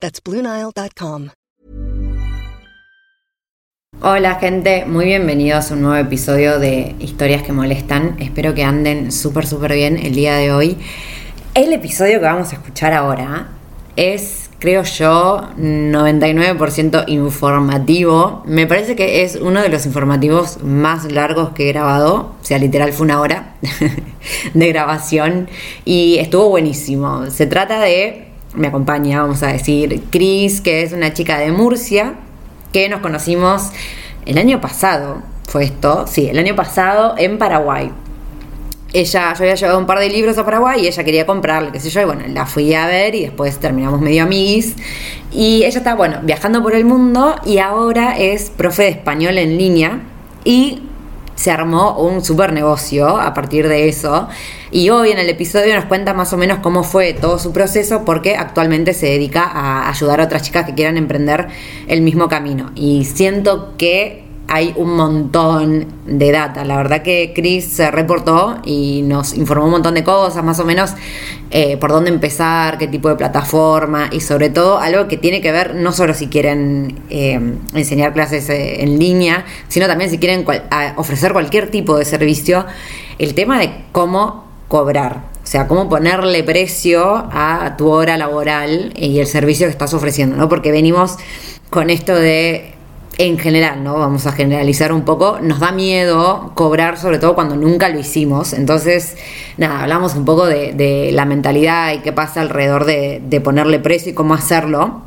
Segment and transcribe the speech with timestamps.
[0.00, 1.30] That's BlueNile.com.
[4.00, 8.16] Hola gente, muy bienvenidos a un nuevo episodio de Historias que Molestan.
[8.20, 10.78] Espero que anden súper súper bien el día de hoy.
[11.54, 13.48] El episodio que vamos a escuchar ahora
[13.96, 18.44] es, creo yo, 99% informativo.
[18.46, 22.36] Me parece que es uno de los informativos más largos que he grabado.
[22.40, 23.56] O sea, literal fue una hora
[24.54, 25.48] de grabación
[25.84, 27.28] y estuvo buenísimo.
[27.30, 28.27] Se trata de,
[28.58, 32.14] me acompaña, vamos a decir, Cris, que es una chica de Murcia,
[32.72, 33.70] que nos conocimos
[34.26, 35.22] el año pasado.
[35.46, 37.90] Fue esto, sí, el año pasado en Paraguay
[38.92, 41.80] ella, yo había llevado un par de libros a Paraguay y ella quería comprarle, qué
[41.80, 44.76] sé yo, y bueno, la fui a ver y después terminamos medio amiguis.
[45.30, 49.58] Y ella está, bueno, viajando por el mundo y ahora es profe de español en
[49.58, 50.00] línea
[50.44, 50.82] y
[51.38, 54.28] se armó un super negocio a partir de eso.
[54.72, 58.04] Y hoy en el episodio nos cuenta más o menos cómo fue todo su proceso
[58.04, 61.46] porque actualmente se dedica a ayudar a otras chicas que quieran emprender
[61.86, 62.72] el mismo camino.
[62.74, 66.64] Y siento que hay un montón de data.
[66.64, 70.64] La verdad que Chris se reportó y nos informó un montón de cosas, más o
[70.64, 70.94] menos
[71.50, 75.52] eh, por dónde empezar, qué tipo de plataforma y sobre todo algo que tiene que
[75.52, 77.38] ver no solo si quieren eh,
[77.74, 80.46] enseñar clases eh, en línea, sino también si quieren
[80.96, 82.64] ofrecer cualquier tipo de servicio,
[83.18, 85.24] el tema de cómo cobrar.
[85.44, 90.36] O sea, cómo ponerle precio a tu hora laboral y el servicio que estás ofreciendo,
[90.36, 90.48] ¿no?
[90.48, 91.16] Porque venimos
[91.70, 92.77] con esto de
[93.18, 93.98] en general, ¿no?
[93.98, 98.52] Vamos a generalizar un poco, nos da miedo cobrar, sobre todo cuando nunca lo hicimos.
[98.52, 99.16] Entonces,
[99.56, 104.14] nada, hablamos un poco de, la mentalidad y qué pasa alrededor de, ponerle precio y
[104.14, 105.02] cómo hacerlo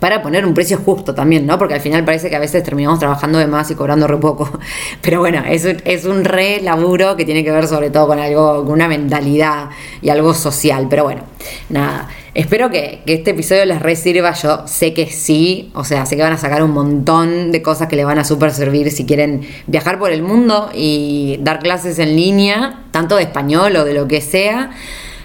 [0.00, 1.58] para poner un precio justo también, ¿no?
[1.58, 4.50] Porque al final parece que a veces terminamos trabajando de más y cobrando re poco.
[5.00, 8.64] Pero bueno, es, es un re laburo que tiene que ver sobre todo con algo,
[8.64, 9.70] con una mentalidad
[10.02, 10.88] y algo social.
[10.90, 11.22] Pero bueno,
[11.68, 12.08] nada.
[12.38, 14.32] Espero que, este episodio les re sirva.
[14.32, 15.72] Yo sé que sí.
[15.74, 18.22] O sea, sé que van a sacar un montón de cosas que les van a
[18.22, 23.24] súper servir si quieren viajar por el mundo y dar clases en línea, tanto de
[23.24, 24.70] español o de lo que sea.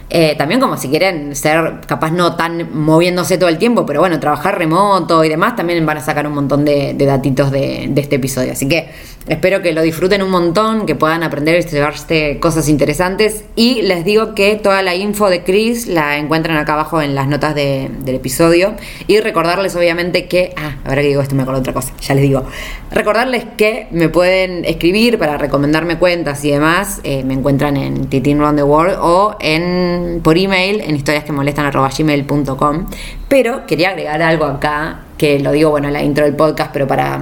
[0.10, 4.20] Eh, también como si quieren ser capaz no tan moviéndose todo el tiempo, pero bueno,
[4.20, 8.52] trabajar remoto y demás, también van a sacar un montón de, datitos de, este episodio.
[8.52, 8.90] Así que
[9.28, 13.46] espero que lo disfruten un montón, que puedan aprender y llevarse cosas interesantes.
[13.56, 17.28] Y les digo que toda la info de Chris la encuentran acá abajo en las
[17.28, 18.76] notas del episodio.
[19.08, 20.54] Y recordarles obviamente que...
[20.58, 22.46] Ah, ahora que digo esto me acuerdo otra cosa, ya les digo.
[22.92, 27.00] Recordarles que me pueden escribir para recomendarme cuentas y demás.
[27.04, 31.32] Eh, me encuentran en Titin Round the World o en por email en historias que
[31.32, 32.88] molestan gmail.com.
[33.28, 36.88] Pero quería agregar algo acá, que lo digo bueno en la intro del podcast, pero
[36.88, 37.20] para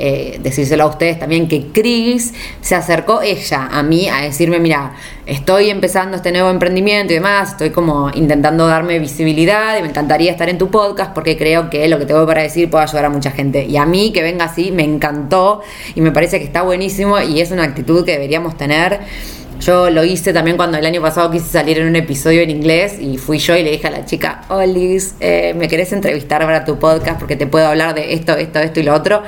[0.00, 4.94] eh, decírselo a ustedes también, que Chris se acercó ella a mí a decirme, mira,
[5.26, 10.30] estoy empezando este nuevo emprendimiento y demás, estoy como intentando darme visibilidad y me encantaría
[10.30, 13.10] estar en tu podcast porque creo que lo que tengo para decir puede ayudar a
[13.10, 13.64] mucha gente.
[13.64, 15.62] Y a mí que venga así me encantó
[15.94, 19.00] y me parece que está buenísimo y es una actitud que deberíamos tener
[19.60, 22.98] yo lo hice también cuando el año pasado quise salir en un episodio en inglés
[23.00, 26.64] y fui yo y le dije a la chica, Olis, eh, ¿me querés entrevistar para
[26.64, 27.18] tu podcast?
[27.18, 29.22] Porque te puedo hablar de esto, esto, esto y lo otro.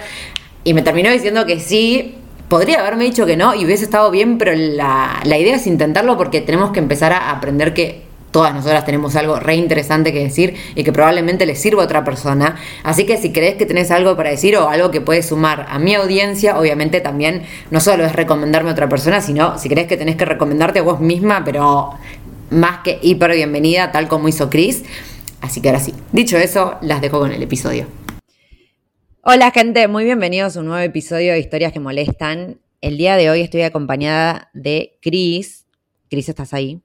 [0.64, 2.16] Y me terminó diciendo que sí.
[2.48, 6.16] Podría haberme dicho que no y hubiese estado bien, pero la, la idea es intentarlo
[6.16, 10.54] porque tenemos que empezar a aprender que todas nosotras tenemos algo re interesante que decir
[10.74, 12.56] y que probablemente le sirva a otra persona.
[12.82, 15.78] Así que si crees que tenés algo para decir o algo que puede sumar a
[15.78, 19.96] mi audiencia, obviamente también no solo es recomendarme a otra persona, sino si crees que
[19.96, 21.92] tenés que recomendarte a vos misma, pero
[22.50, 24.84] más que hiper bienvenida, tal como hizo Chris.
[25.40, 27.86] Así que ahora sí, dicho eso, las dejo con el episodio.
[29.22, 32.58] Hola gente, muy bienvenidos a un nuevo episodio de Historias que Molestan.
[32.80, 35.66] El día de hoy estoy acompañada de Chris.
[36.08, 36.80] Chris, ¿estás ahí?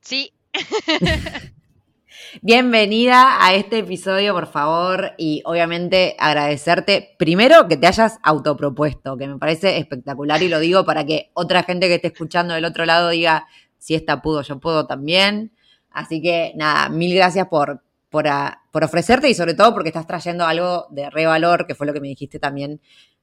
[0.00, 0.32] Sí.
[2.42, 9.26] Bienvenida a este episodio, por favor, y obviamente agradecerte primero que te hayas autopropuesto, que
[9.26, 12.86] me parece espectacular y lo digo para que otra gente que esté escuchando del otro
[12.86, 13.48] lado diga,
[13.78, 15.50] si esta pudo, yo puedo también.
[15.90, 18.26] Así que nada, mil gracias por, por,
[18.70, 22.00] por ofrecerte y sobre todo porque estás trayendo algo de revalor, que fue lo que
[22.00, 22.80] me dijiste también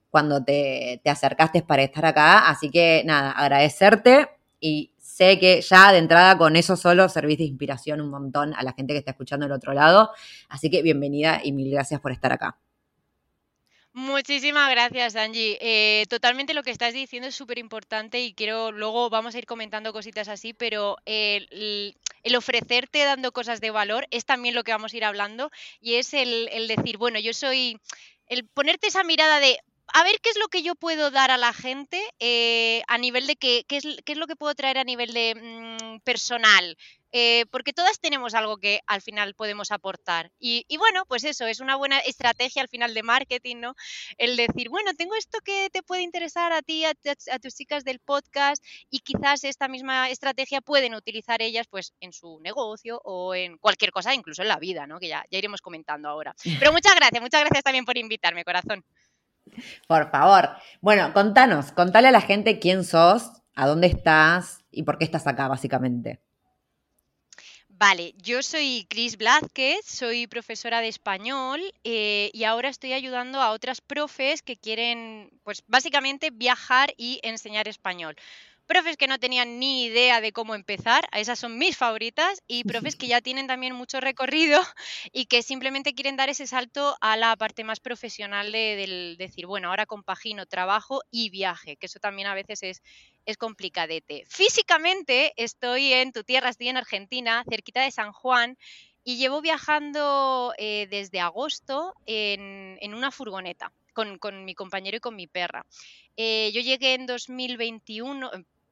[0.09, 2.49] cuando te, te acercaste para estar acá.
[2.49, 4.29] Así que nada, agradecerte
[4.59, 8.63] y sé que ya de entrada con eso solo servís de inspiración un montón a
[8.63, 10.11] la gente que está escuchando del otro lado.
[10.49, 12.57] Así que bienvenida y mil gracias por estar acá.
[13.97, 15.57] Muchísimas gracias, Angie.
[15.59, 19.47] Eh, totalmente lo que estás diciendo es súper importante y quiero, luego vamos a ir
[19.47, 21.95] comentando cositas así, pero el,
[22.37, 25.49] ofrecerte dando cosas de valor es también lo que vamos a ir hablando
[25.81, 27.79] y es el, el decir, bueno, yo soy,
[28.27, 29.57] el ponerte esa mirada de,
[29.93, 33.27] a ver qué es lo que yo puedo dar a la gente eh, a nivel
[33.27, 36.77] de qué, qué, es, qué, es, lo que puedo traer a nivel de mm, personal.
[37.13, 40.31] Eh, porque todas tenemos algo que al final podemos aportar.
[40.39, 43.75] Y, y, bueno, pues eso, es una buena estrategia al final de marketing, ¿no?
[44.17, 46.91] El decir, bueno, tengo esto que te puede interesar a ti, a,
[47.31, 52.11] a, tus chicas del podcast, y quizás esta misma estrategia pueden utilizar ellas pues en
[52.11, 54.99] su negocio o en cualquier cosa, incluso en la vida, ¿no?
[54.99, 56.35] Que ya, ya iremos comentando ahora.
[56.59, 58.83] Pero muchas gracias, muchas gracias también por invitarme, corazón.
[59.87, 60.49] Por favor.
[60.81, 65.27] Bueno, contanos, contale a la gente quién sos, a dónde estás y por qué estás
[65.27, 66.21] acá, básicamente.
[67.79, 73.51] Vale, yo soy Cris Blázquez, soy profesora de español eh, y ahora estoy ayudando a
[73.51, 78.15] otras profes que quieren, pues básicamente viajar y enseñar español
[78.67, 82.95] profes que no tenían ni idea de cómo empezar, esas son mis favoritas, y profes
[82.95, 84.61] que ya tienen también mucho recorrido
[85.11, 89.47] y que simplemente quieren dar ese salto a la parte más profesional de, del decir,
[89.47, 92.83] bueno, ahora compagino trabajo y viaje, que eso también a veces es,
[93.25, 94.25] es complicadete.
[94.27, 98.57] Físicamente estoy en tu tierra, estoy en Argentina, cerquita de San Juan,
[99.03, 103.71] y llevo viajando eh, desde agosto en, en una furgoneta.
[103.93, 105.65] Con, con, mi compañero y con mi perra.
[106.17, 108.29] Eh, yo llegué en 2021,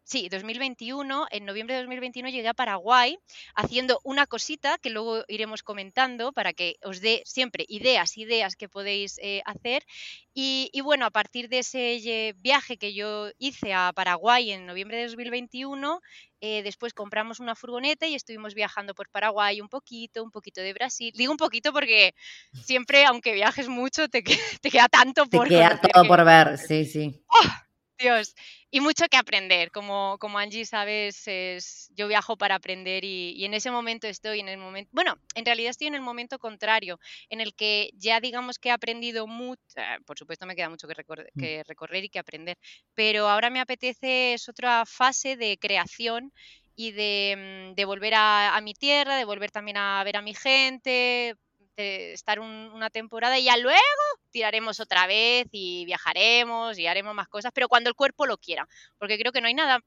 [0.08, 3.18] Sí, 2021, en noviembre de 2021 llegué a Paraguay
[3.56, 8.70] haciendo una cosita que luego iremos comentando para que os dé siempre ideas, ideas que
[8.70, 9.84] podéis eh, hacer.
[10.36, 15.06] Y, bueno, a partir de ese viaje que yo hice a Paraguay en noviembre de
[15.06, 16.02] 2021,
[16.40, 20.74] eh, después compramos una furgoneta y estuvimos viajando por Paraguay un poquito, un poquito de
[20.74, 21.14] Brasil.
[21.16, 22.14] Digo un poquito porque
[22.64, 24.22] siempre, aunque viajes mucho, te,
[24.62, 27.24] te queda tanto por Te queda todo por ver, sí, sí.
[27.28, 27.66] ¡Oh!
[27.98, 28.36] Dios,
[28.72, 29.72] y mucho que aprender.
[29.72, 34.50] Como, como Angie sabes, es, yo viajo para aprender y, en ese momento estoy en
[34.50, 37.00] el momento, bueno, en realidad estoy en el momento contrario,
[37.30, 40.88] en el que ya digamos que he aprendido mucho, eh, por supuesto me queda mucho
[40.88, 41.40] que, recorrer, mm.
[41.40, 42.58] que recorrer y que aprender,
[42.94, 46.34] pero ahora me apetece, es otra fase de creación
[46.76, 50.22] y de, mm, de volver a, a, mi tierra, de volver también a ver a
[50.22, 51.36] mi gente,
[51.78, 53.80] estar una temporada y ya luego
[54.32, 58.68] tiraremos otra vez y viajaremos y haremos más cosas, pero cuando el cuerpo lo quiera,
[58.98, 59.80] porque creo que no hay nada,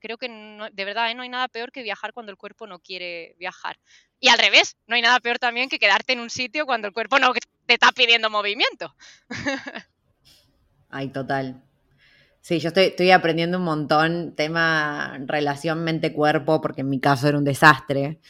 [0.00, 1.14] creo que de verdad ¿eh?
[1.14, 3.78] no hay nada peor que viajar cuando el cuerpo no quiere viajar.
[4.20, 6.94] Y al revés, no hay nada peor también que quedarte en un sitio cuando el
[6.94, 7.32] cuerpo no
[7.66, 8.94] te está pidiendo movimiento.
[10.90, 11.62] Ay, total.
[12.40, 17.38] Sí, yo estoy, estoy aprendiendo un montón tema relación mente-cuerpo, porque en mi caso era
[17.38, 18.20] un desastre.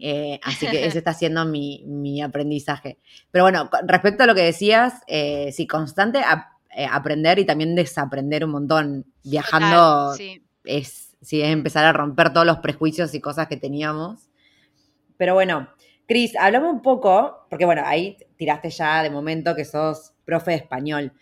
[0.00, 2.98] Eh, así que ese está siendo mi, aprendizaje.
[3.30, 6.20] Pero bueno, respecto a lo que decías, eh, sí, constante
[6.74, 9.06] eh, aprender y también desaprender un montón.
[9.22, 10.14] Viajando
[10.64, 14.30] es, sí, es empezar a romper todos los prejuicios y cosas que teníamos.
[15.16, 15.68] Pero bueno,
[16.08, 20.56] Cris, hablamos un poco, porque bueno, ahí tiraste ya de momento que sos profe de
[20.56, 21.12] español.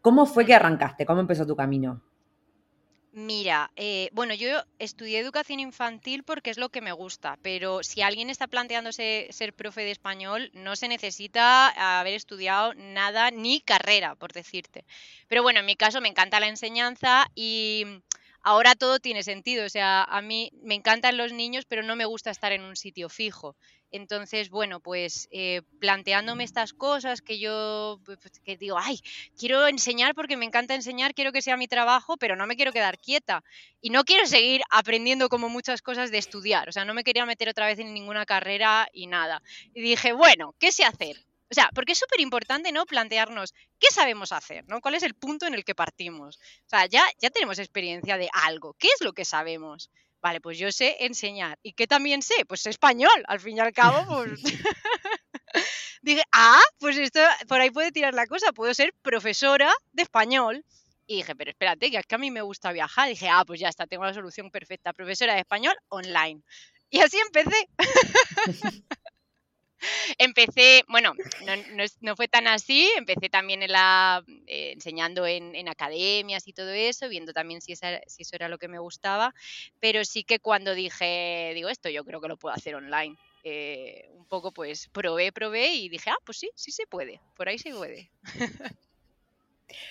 [0.00, 1.04] ¿Cómo fue que arrancaste?
[1.04, 2.00] ¿Cómo empezó tu camino?
[3.18, 8.02] Mira, eh, bueno, yo estudié educación infantil porque es lo que me gusta, pero si
[8.02, 14.16] alguien está planteándose ser profe de español, no se necesita haber estudiado nada ni carrera,
[14.16, 14.84] por decirte.
[15.28, 17.86] Pero bueno, en mi caso me encanta la enseñanza y
[18.46, 19.66] ahora todo tiene sentido.
[19.66, 22.76] O sea, a mí me encantan los niños, pero no me gusta estar en un
[22.76, 23.56] sitio fijo.
[23.90, 29.00] Entonces, bueno, pues eh, planteándome estas cosas que yo pues, que digo, ay,
[29.36, 32.72] quiero enseñar porque me encanta enseñar, quiero que sea mi trabajo, pero no me quiero
[32.72, 33.42] quedar quieta.
[33.80, 36.68] Y no quiero seguir aprendiendo como muchas cosas de estudiar.
[36.68, 39.42] O sea, no me quería meter otra vez en ninguna carrera y nada.
[39.74, 41.25] Y dije, bueno, ¿qué sé hacer?
[41.50, 42.86] O sea, porque es súper importante, ¿no?
[42.86, 44.80] Plantearnos qué sabemos hacer, ¿no?
[44.80, 46.38] ¿Cuál es el punto en el que partimos?
[46.38, 48.74] O sea, ya, ya tenemos experiencia de algo.
[48.74, 49.90] ¿Qué es lo que sabemos?
[50.20, 51.58] Vale, pues yo sé enseñar.
[51.62, 52.44] ¿Y qué también sé?
[52.48, 54.40] Pues español, al fin y al cabo, pues...
[56.02, 60.64] Dije, ah, pues esto, por ahí puede tirar la cosa, puedo ser profesora de español.
[61.06, 63.08] Y dije, pero espérate, que es que a mí me gusta viajar.
[63.08, 66.42] dije, ah, pues ya está, tengo la solución perfecta, profesora de español online.
[66.90, 67.68] Y así empecé.
[70.18, 71.12] empecé, bueno,
[72.00, 77.60] no, fue tan así, empecé también eh, enseñando en, academias y todo eso, viendo también
[77.60, 79.34] si, si eso era lo que me gustaba,
[79.80, 83.16] pero sí que cuando dije, digo, esto yo creo que lo puedo hacer online.
[83.48, 87.48] Eh, un poco pues probé, probé y dije, ah, pues sí, sí se puede, por
[87.48, 88.10] ahí se puede.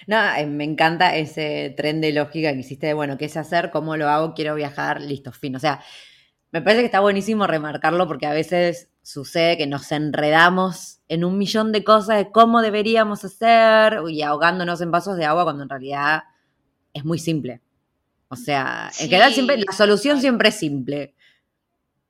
[0.07, 3.71] No, eh, me encanta ese tren de lógica que hiciste de, bueno, ¿qué sé hacer?
[3.71, 4.33] ¿Cómo lo hago?
[4.33, 5.55] Quiero viajar, listo, fin.
[5.55, 5.83] O sea,
[6.51, 11.37] me parece que está buenísimo remarcarlo porque a veces sucede que nos enredamos en un
[11.37, 15.69] millón de cosas de cómo deberíamos hacer y ahogándonos en vasos de agua cuando en
[15.69, 16.23] realidad
[16.91, 17.61] es muy simple.
[18.29, 21.13] O sea, en general siempre, la solución siempre es simple.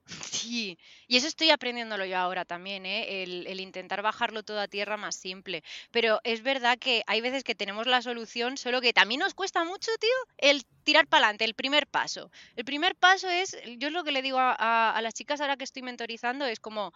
[0.05, 3.24] Sí, y eso estoy aprendiéndolo yo ahora también, ¿eh?
[3.24, 5.63] el, intentar bajarlo todo a tierra más simple.
[5.91, 9.63] Pero es verdad que hay veces que tenemos la solución, solo que también nos cuesta
[9.63, 12.31] mucho, tío, el tirar para adelante, el primer paso.
[12.55, 15.63] El primer paso es, yo es lo que le digo a, las chicas ahora que
[15.63, 16.93] estoy mentorizando, es como,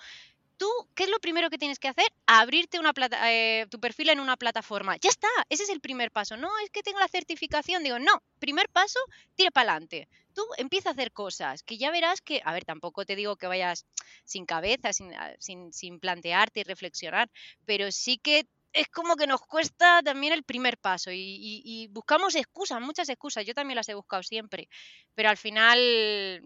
[0.60, 2.06] tú, ¿qué es lo primero que tienes que hacer?
[2.28, 4.98] Abrirte una plata, eh, tu perfil en una plataforma.
[4.98, 6.38] Ya está, ese es el primer paso.
[6.38, 9.00] No es que tenga la certificación, digo, no, primer paso,
[9.36, 10.08] tira para adelante
[10.40, 13.48] tú empieza a hacer cosas, que ya verás que, a ver, tampoco te digo que
[13.48, 13.86] vayas
[14.24, 17.30] sin cabeza, sin, ah, sin, plantearte y reflexionar,
[17.66, 22.80] pero sí que es como que nos cuesta también el primer paso y, buscamos excusas,
[22.80, 24.70] muchas excusas, yo también las he buscado siempre,
[25.16, 26.42] pero al final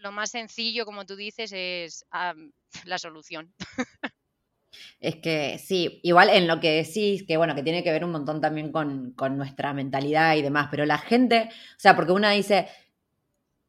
[0.00, 2.34] lo más sencillo, como tú dices, es ah,
[2.84, 3.52] la solución.
[5.00, 8.12] Es que sí, igual en lo que decís, que bueno, que tiene que ver un
[8.12, 12.30] montón también con, con, nuestra mentalidad y demás, pero la gente, o sea, porque una
[12.30, 12.68] dice,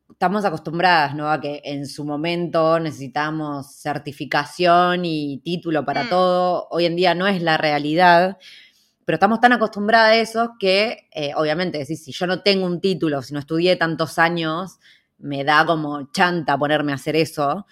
[0.10, 1.32] estamos acostumbradas, ¿no?
[1.32, 6.10] A que en su momento necesitamos certificación y título para mm.
[6.10, 6.68] todo.
[6.70, 8.38] Hoy en día no es la realidad,
[9.06, 13.22] pero estamos tan acostumbradas a eso que, eh, obviamente, si yo no tengo un título,
[13.22, 14.80] si no estudié tantos años,
[15.22, 17.66] me da como chanta ponerme a hacer eso.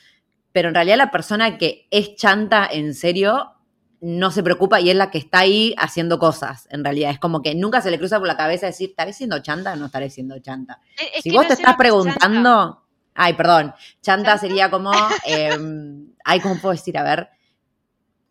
[0.52, 3.54] Pero en realidad la persona que es chanta en serio
[4.02, 7.12] no se preocupa y es la que está ahí haciendo cosas, en realidad.
[7.12, 9.76] Es como que nunca se le cruza por la cabeza decir, ¿estaré siendo chanta o
[9.76, 10.80] no estaré siendo chanta?
[11.22, 14.92] si vos te estás preguntando, ay, perdón, chanta, sería como,
[15.26, 16.98] em, ay, ¿cómo puedo decir?
[16.98, 17.30] A ver,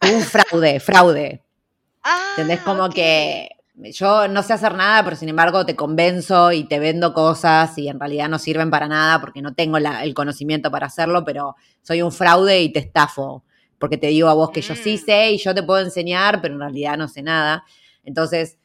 [0.03, 1.45] un fraude, fraude.
[2.03, 2.61] Ah, ¿Entendés?
[2.61, 3.51] Como que
[3.93, 7.89] yo no sé hacer nada, pero sin embargo te convenzo y te vendo cosas y
[7.89, 12.03] en realidad no sirven para nada porque no tengo el conocimiento para hacerlo, pero soy
[12.03, 13.45] un fraude y te estafo
[13.79, 15.05] porque te digo a vos que yo sí mm.
[15.05, 17.65] sé y yo te puedo enseñar, pero en realidad no sé nada.
[18.05, 18.59] Entonces,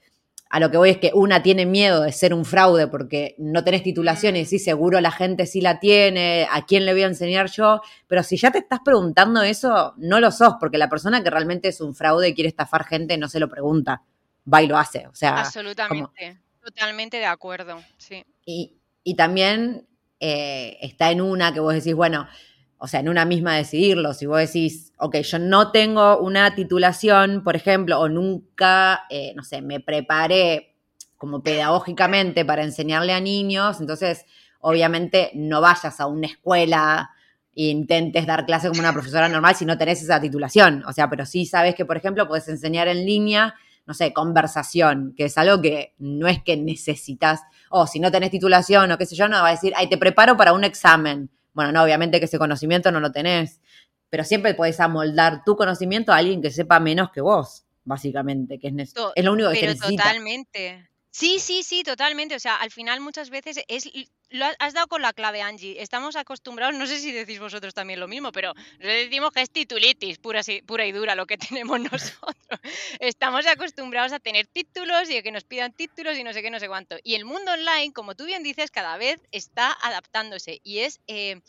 [0.50, 3.64] a lo que voy es que una tiene miedo de ser un fraude porque no
[3.64, 7.08] tenés titulación y sí, seguro la gente sí la tiene, a quién le voy a
[7.08, 11.24] enseñar yo, pero si ya te estás preguntando eso, no lo sos, porque la persona
[11.24, 14.04] que realmente es un fraude y quiere estafar gente no se lo pregunta,
[14.52, 15.08] va y lo hace.
[15.08, 18.24] O sea, absolutamente, totalmente de acuerdo, sí.
[18.46, 18.80] Y,
[19.16, 19.88] también
[20.20, 22.28] eh, está en una que vos decís, bueno,
[22.78, 24.14] o sea, en una misma decidirlo.
[24.14, 29.44] Si vos decís, ok, yo no tengo una titulación, por ejemplo, o nunca, eh, no
[29.44, 30.76] sé, me preparé
[31.18, 34.26] como pedagógicamente para enseñarle a niños, entonces
[34.60, 37.12] obviamente no vayas a una escuela
[37.56, 40.84] e intentes dar clase como una profesora normal si no tenés esa titulación.
[40.86, 43.56] O sea, pero sí sabes que, por ejemplo, puedes enseñar en línea,
[43.86, 48.32] no sé, conversación, que es algo que no es que necesitas, o si no tenés
[48.32, 51.30] titulación o qué sé yo, no va a decir, ay, te preparo para un examen.
[51.54, 53.60] Bueno, no, obviamente que ese conocimiento no lo tenés,
[54.10, 58.68] pero siempre podés amoldar tu conocimiento a alguien que sepa menos que vos, básicamente, que
[58.68, 60.90] es, es lo único que pero Totalmente.
[61.12, 62.36] Sí, sí, sí, totalmente.
[62.36, 63.88] O sea, al final muchas veces es
[64.34, 65.80] lo has dado con la clave, Angie.
[65.80, 70.18] Estamos acostumbrados, no sé si decís vosotros también lo mismo, pero decimos que es titulitis
[70.18, 72.60] pura, y dura lo que tenemos nosotros.
[73.00, 76.50] Estamos acostumbrados a tener títulos y a que nos pidan títulos y no sé qué,
[76.50, 76.98] no sé cuánto.
[77.04, 81.40] Y el mundo online, como tú bien dices, cada vez está adaptándose y es eh,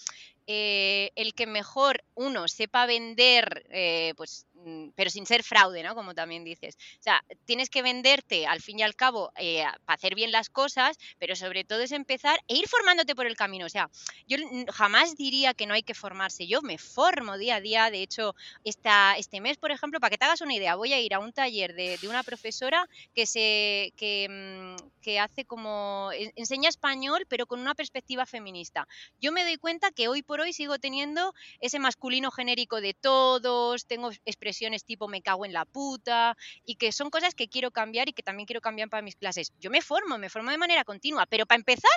[0.47, 4.47] eh, el que mejor uno sepa vender, eh, pues
[4.95, 5.95] pero sin ser fraude, ¿no?
[5.95, 6.77] Como también dices.
[6.99, 10.49] O sea, tienes que venderte al fin y al cabo eh, para hacer bien las
[10.49, 13.67] cosas, pero sobre todo es empezar e ir formándote por el camino.
[13.67, 13.91] O sea,
[14.27, 14.39] yo
[14.73, 16.47] jamás diría que no hay que formarse.
[16.47, 17.91] Yo me formo día a día.
[17.91, 21.01] De hecho, esta, este mes, por ejemplo, para que te hagas una idea, voy a
[21.01, 26.69] ir a un taller de, una profesora que se que, mm, que hace como enseña
[26.69, 28.87] español, pero con una perspectiva feminista.
[29.21, 33.87] Yo me doy cuenta que hoy por hoy sigo teniendo ese masculino genérico de todos,
[33.87, 34.54] tengo expresiones
[34.85, 38.23] tipo me cago en la puta y que son cosas que quiero cambiar y que
[38.23, 39.53] también quiero cambiar para mis clases.
[39.61, 41.91] Yo me formo, me formo de manera continua, pero para empezar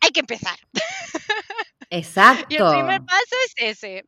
[0.00, 0.58] hay que empezar.
[1.90, 2.46] Exacto.
[2.50, 4.04] y el primer paso es ese.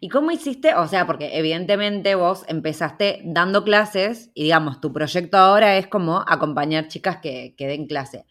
[0.00, 0.74] ¿Y cómo hiciste?
[0.74, 6.24] O sea, porque evidentemente vos empezaste dando clases y digamos, tu proyecto ahora es como
[6.26, 8.26] acompañar chicas que, que den clase.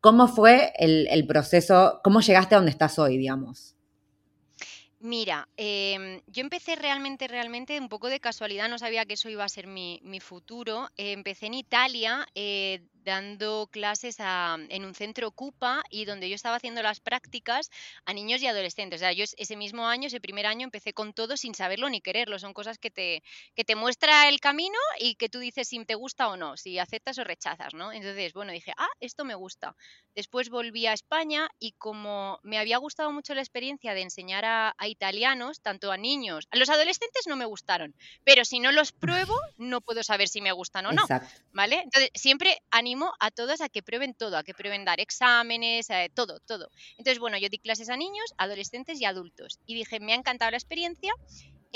[0.00, 2.00] ¿Cómo fue el, el, proceso?
[2.04, 3.74] ¿Cómo llegaste a donde estás hoy, digamos?
[5.12, 9.44] Mira, em, yo empecé realmente, realmente un poco de casualidad, no sabía que eso iba
[9.44, 10.88] a ser mi, mi futuro.
[10.96, 16.56] Empecé en Italia eh, dando clases a- en un centro Ocupa y donde yo estaba
[16.56, 17.70] haciendo las prácticas
[18.04, 19.00] a niños y adolescentes.
[19.00, 21.88] O sea, yo es- ese mismo año, ese primer año, empecé con todo sin saberlo
[21.90, 22.38] ni quererlo.
[22.38, 23.22] Son cosas que te,
[23.54, 26.78] que te muestra el camino y que tú dices si te gusta o no, si
[26.78, 27.92] aceptas o rechazas, ¿no?
[27.92, 29.74] Entonces, bueno, dije, ah, esto me gusta.
[30.14, 34.74] Después volví a España y como me había gustado mucho la experiencia de enseñar a,
[34.78, 38.92] a italianos, tanto a niños, a los adolescentes no me gustaron, pero si no los
[38.92, 41.42] pruebo, no puedo saber si me gustan o no, Exacto.
[41.52, 41.80] ¿vale?
[41.84, 46.10] Entonces, siempre animo a todos a que prueben todo, a que prueben dar exámenes, eh,
[46.14, 46.70] todo, todo.
[46.98, 50.50] Entonces, bueno, yo di clases a niños, adolescentes y adultos y dije, me ha encantado
[50.50, 51.12] la experiencia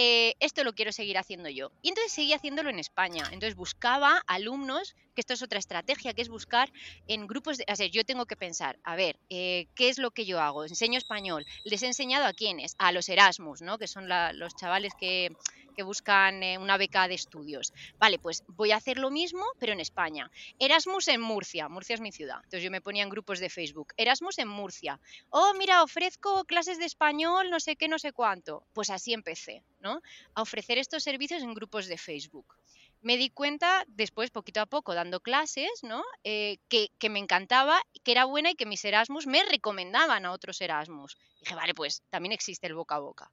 [0.00, 1.72] eh, esto lo quiero seguir haciendo yo.
[1.82, 3.24] Y entonces seguí haciéndolo en España.
[3.32, 6.72] Entonces buscaba alumnos, que esto es otra estrategia, que es buscar
[7.08, 7.64] en grupos de...
[7.68, 10.64] O yo tengo que pensar, a ver, eh, ¿qué es lo que yo hago?
[10.64, 11.44] Enseño español.
[11.64, 12.76] ¿Les he enseñado a quiénes?
[12.78, 13.76] A los Erasmus, ¿no?
[13.76, 15.32] Que son los chavales que,
[15.78, 17.72] que buscan eh, una beca de estudios.
[18.00, 20.28] Vale, pues voy a hacer lo mismo, pero en España.
[20.58, 21.68] Erasmus en Murcia.
[21.68, 22.38] Murcia es mi ciudad.
[22.38, 23.92] Entonces yo me ponía en grupos de Facebook.
[23.96, 24.98] Erasmus en Murcia
[25.30, 28.64] oh, mira, ofrezco clases de español, no sé qué, no sé cuánto.
[28.72, 30.00] Pues así empecé, ¿no?
[30.34, 32.56] A ofrecer estos servicios en grupos de Facebook.
[33.00, 36.02] Me di cuenta después, poquito a poco, dando clases, ¿no?
[36.24, 40.32] Eh, que, que me encantaba, que era buena y que mis Erasmus me recomendaban a
[40.32, 41.16] otros Erasmus.
[41.40, 43.30] dije, vale, pues también existe el boca a boca.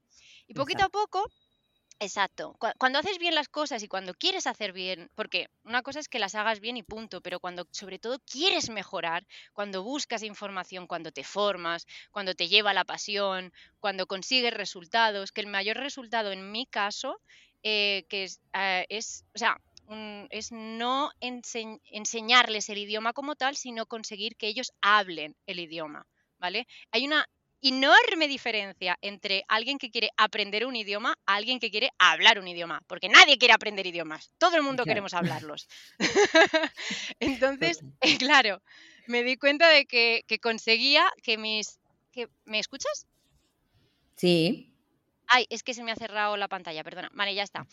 [0.47, 1.31] Y poquito a poco
[1.99, 2.55] Exacto.
[2.59, 6.09] Cua- Cuando haces bien las cosas y cuando quieres hacer bien, porque una cosa es
[6.09, 10.87] que las hagas bien y punto, pero cuando sobre todo quieres mejorar, cuando buscas información,
[10.87, 16.31] cuando te formas, cuando te lleva la pasión, cuando consigues resultados, que el mayor resultado
[16.33, 17.21] en mi caso,
[17.63, 23.35] eh, que es, eh, es, o sea, un- es no ense- enseñarles el idioma como
[23.35, 26.05] tal, sino conseguir que ellos hablen el idioma,
[26.39, 26.67] ¿vale?
[26.91, 27.25] Hay una
[27.67, 32.47] enorme diferencia entre alguien que quiere aprender un idioma a alguien que quiere hablar un
[32.47, 34.93] idioma, porque nadie quiere aprender idiomas, todo el mundo Claro.
[34.93, 35.67] queremos hablarlos.
[37.19, 38.61] Entonces, eh, claro,
[39.07, 41.79] me di cuenta de que, que conseguía que mis...
[42.11, 43.07] Que, ¿Me escuchas?
[44.15, 44.71] Sí.
[45.27, 47.09] Ay, es que se me ha cerrado la pantalla, perdona.
[47.13, 47.67] Vale, ya está.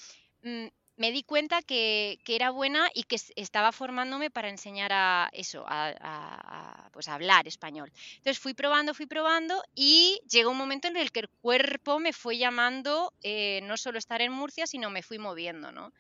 [1.03, 6.89] Me di cuenta que, era buena y que estaba formándome para enseñar a eso, a,
[6.93, 7.91] pues a hablar español.
[8.19, 12.13] Entonces fui probando, fui probando y llegó un momento en el que el cuerpo me
[12.13, 15.93] fue llamando eh, no solo estar en Murcia, sino me fui moviendo, ¿no?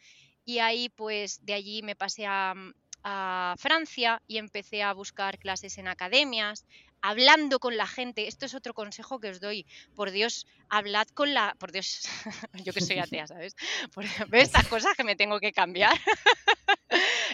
[0.45, 2.55] Y ahí, pues, de allí me pasé a,
[3.03, 6.65] a Francia y empecé a buscar clases en academias,
[7.03, 8.27] hablando con la gente.
[8.27, 9.67] Esto es otro consejo que os doy.
[9.95, 11.55] Por Dios, hablad con la...
[11.59, 12.03] Por Dios,
[12.65, 13.55] yo que soy atea, ¿sabes?
[13.93, 14.05] Por...
[14.29, 15.93] ¿Ves estas cosas que me tengo que cambiar?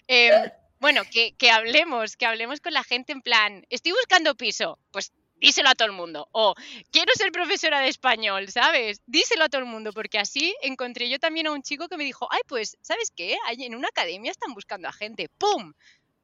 [0.07, 4.78] Em, bueno, que, que hablemos, que hablemos con la gente en plan, estoy buscando piso,
[4.92, 6.28] pues díselo a todo el mundo.
[6.33, 6.54] O
[6.90, 9.02] quiero ser profesora de español, ¿sabes?
[9.07, 12.04] Díselo a todo el mundo, porque así encontré yo también a un chico que me
[12.04, 13.37] dijo, ay, pues, ¿sabes qué?
[13.59, 15.28] En una academia están buscando a gente.
[15.38, 15.74] ¡Pum!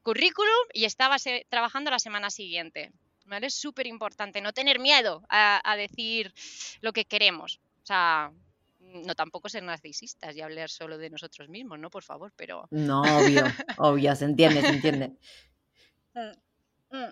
[0.03, 1.17] Currículum y estaba
[1.49, 2.93] trabajando la semana siguiente.
[3.25, 3.47] ¿Vale?
[3.47, 6.33] Es súper importante no tener miedo a, a decir
[6.81, 7.59] lo que queremos.
[7.83, 8.31] O sea,
[8.81, 11.91] no tampoco ser narcisistas y hablar solo de nosotros mismos, ¿no?
[11.91, 12.69] Por favor, pero...
[12.71, 13.45] No, obvio,
[13.79, 15.13] obvio, se entiende, se entiende.
[16.91, 17.11] Mm.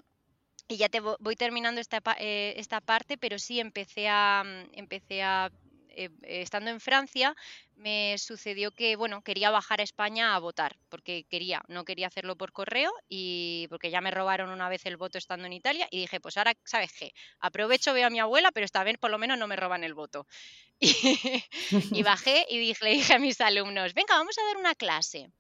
[0.68, 4.70] Y ya te vo- voy terminando esta, eh, esta parte, pero sí empecé a, mm,
[4.74, 5.50] empecé a,
[5.88, 7.34] eh, eh, estando en Francia,
[7.82, 12.36] me sucedió que, bueno, quería bajar a España a votar, porque quería, no quería hacerlo
[12.36, 16.00] por correo y porque ya me robaron una vez el voto estando en Italia y
[16.00, 17.12] dije, pues ahora, ¿sabes qué?
[17.40, 19.94] Aprovecho, veo a mi abuela, pero esta vez por lo menos no me roban el
[19.94, 20.26] voto.
[20.80, 21.44] Y,
[21.92, 25.30] y bajé y dije, le dije a mis alumnos, venga, vamos a dar una clase.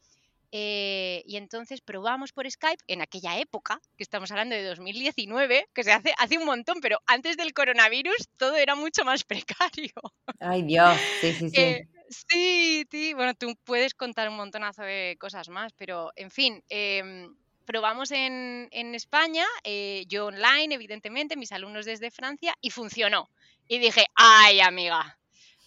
[0.54, 5.82] Eh, y entonces probamos por Skype en aquella época, que estamos hablando de 2019, que
[5.82, 9.92] se hace, hace un montón, pero antes del coronavirus todo era mucho más precario.
[10.38, 11.60] Ay, Dios, sí, sí, sí.
[11.60, 16.62] Eh, sí, sí, bueno, tú puedes contar un montonazo de cosas más, pero en fin,
[16.68, 23.30] em, probamos en, en España, eh, yo online, evidentemente, mis alumnos desde Francia, y funcionó.
[23.68, 25.18] Y dije, ay, amiga,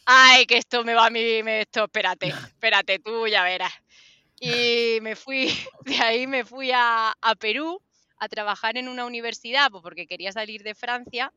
[0.05, 3.73] ay, que esto me va a mí, me, esto, espérate, espérate, tú ya verás.
[4.39, 5.47] Y me fui,
[5.85, 7.81] de ahí me fui a, a Perú
[8.17, 11.33] a trabajar en una universidad, porque quería salir de Francia.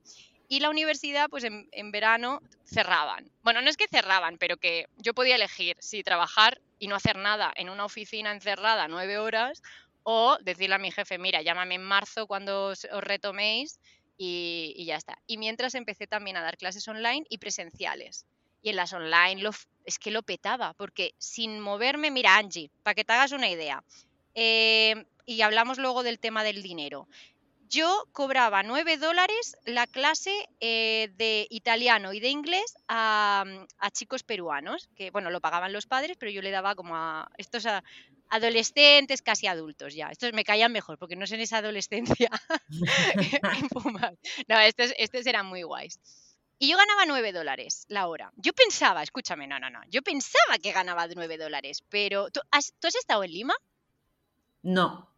[0.48, 3.30] Y la universidad, pues en, en verano cerraban.
[3.42, 7.16] Bueno, no es que cerraban, pero que yo podía elegir si trabajar y no hacer
[7.16, 9.62] nada en una oficina encerrada nueve horas
[10.04, 13.78] o decirle a mi jefe, mira, llámame en marzo cuando os retoméis
[14.16, 15.18] y, y ya está.
[15.26, 18.24] Y mientras empecé también a dar clases online y presenciales.
[18.62, 19.50] Y en las online lo,
[19.84, 23.84] es que lo petaba, porque sin moverme, mira, Angie, para que te hagas una idea,
[24.34, 27.06] eh, y hablamos luego del tema del dinero.
[27.68, 33.44] Yo cobraba 9 dólares la clase eh, de italiano y de inglés a,
[33.92, 37.66] chicos peruanos, que bueno, lo pagaban los padres, pero yo le daba como a estos
[38.28, 40.08] adolescentes, casi adultos ya.
[40.08, 42.30] Estos me caían mejor porque no es en esa adolescencia
[44.48, 46.00] No, estos, estos eran muy guays.
[46.58, 48.32] Y yo ganaba 9 dólares la hora.
[48.36, 52.72] Yo pensaba, escúchame, no, no, no, yo pensaba que ganaba 9 dólares, pero ¿tú has,
[52.80, 53.54] ¿tú has estado en Lima?
[54.62, 55.08] No.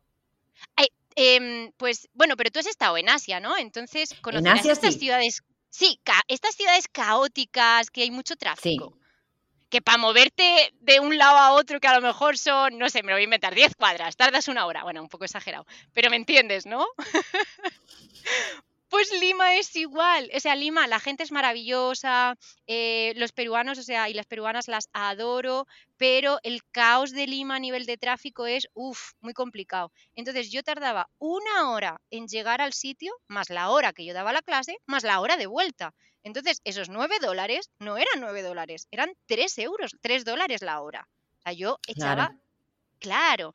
[1.17, 3.57] Em, pues bueno, pero tú has estado en Asia, ¿no?
[3.57, 8.97] Entonces conocerás estas ciudades, sí, estas ciudades caóticas que hay mucho tráfico.
[9.69, 13.05] Que para moverte de un lado a otro, que a lo mejor son, no sé,
[13.05, 14.83] me lo voy a inventar, 10 cuadras, tardas una hora.
[14.83, 16.85] Bueno, un poco exagerado, pero me entiendes, ¿no?
[18.91, 20.29] Pues Lima es igual.
[20.35, 24.67] O sea, Lima, la gente es maravillosa, eh, los peruanos, o sea, y las peruanas
[24.67, 29.93] las adoro, pero el caos de Lima a nivel de tráfico es, uff, muy complicado.
[30.17, 34.33] Entonces yo tardaba una hora en llegar al sitio, más la hora que yo daba
[34.33, 35.95] la clase, más la hora de vuelta.
[36.25, 41.09] Entonces, esos nueve dólares no eran nueve dólares, eran tres euros, tres dólares la hora.
[41.39, 42.35] O sea, yo echaba,
[42.99, 43.55] claro.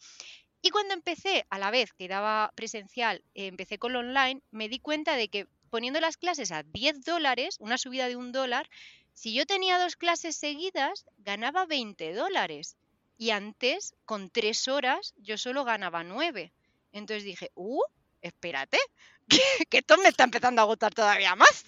[0.65, 4.79] Y cuando empecé, a la vez que daba presencial, empecé con lo online, me di
[4.79, 8.67] cuenta de que poniendo las clases a 10 dólares, una subida de un dólar,
[9.13, 12.77] si yo tenía dos clases seguidas, ganaba 20 dólares.
[13.15, 16.51] Y antes, con tres horas, yo solo ganaba 9.
[16.93, 17.83] Entonces dije, uh,
[18.23, 18.79] espérate,
[19.69, 21.65] que, esto me está empezando a agotar todavía más.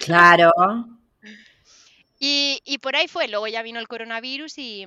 [0.00, 0.52] Claro.
[2.18, 4.86] y, y por ahí fue, luego ya vino el coronavirus y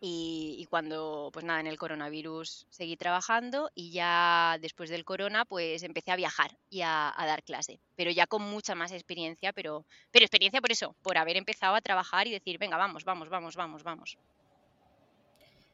[0.00, 5.82] y, cuando, pues nada, en el coronavirus seguí trabajando y ya después del corona, pues
[5.82, 10.24] empecé a viajar y a, dar clase, pero ya con mucha más experiencia, pero, pero
[10.24, 13.82] experiencia por eso, por haber empezado a trabajar y decir, venga, vamos, vamos, vamos, vamos,
[13.82, 14.18] vamos.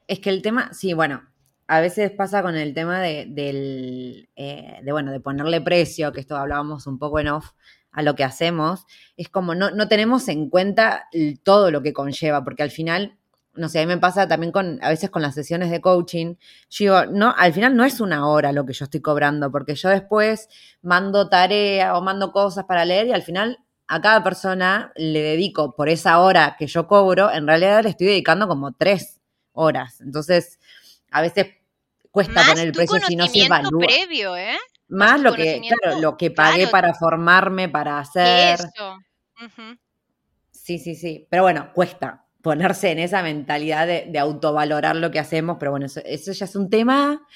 [0.08, 1.22] Es que el tema, sí, bueno,
[1.66, 6.20] a veces pasa con el tema de, del, eh, de, bueno, de ponerle precio, que
[6.20, 7.52] esto hablábamos un poco en off,
[7.90, 11.08] a lo que hacemos, es como no, no tenemos en cuenta
[11.44, 13.18] todo lo que conlleva, porque al final
[13.56, 16.34] no sé, a mí me pasa también con, a veces con las sesiones de coaching,
[16.70, 19.74] yo digo, no, al final no es una hora lo que yo estoy cobrando, porque
[19.74, 20.48] yo después
[20.82, 25.74] mando tarea o mando cosas para leer y al final a cada persona le dedico
[25.74, 29.20] por esa hora que yo cobro, en realidad le estoy dedicando como tres
[29.52, 30.00] horas.
[30.00, 30.58] Entonces,
[31.10, 31.48] a veces
[32.10, 33.86] cuesta poner el precio si no se evalúa.
[33.86, 34.56] previo, ¿eh?
[34.88, 38.60] Más, lo que, claro, lo que pagué para formarme, para hacer.
[38.60, 38.98] Eso.
[40.50, 41.26] Sí, sí, sí.
[41.30, 46.32] Pero bueno, cuesta ponerse en esa mentalidad de, autovalorar lo que hacemos, pero bueno, eso,
[46.32, 47.26] ya es un tema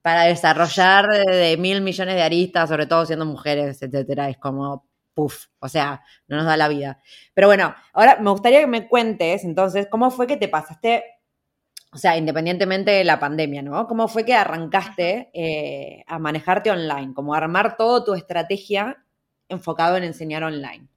[0.00, 5.46] para desarrollar de, mil millones de aristas, sobre todo siendo mujeres, etcétera, es como, puff,
[5.58, 7.00] o sea, no nos da la vida.
[7.34, 11.02] Pero bueno, ahora me gustaría que me cuentes, entonces, cómo fue que te pasaste,
[11.92, 13.88] o sea, independientemente de la pandemia, ¿no?
[13.88, 19.04] ¿Cómo fue que arrancaste eh, a manejarte online, como armar toda tu estrategia
[19.48, 20.88] enfocado en enseñar online?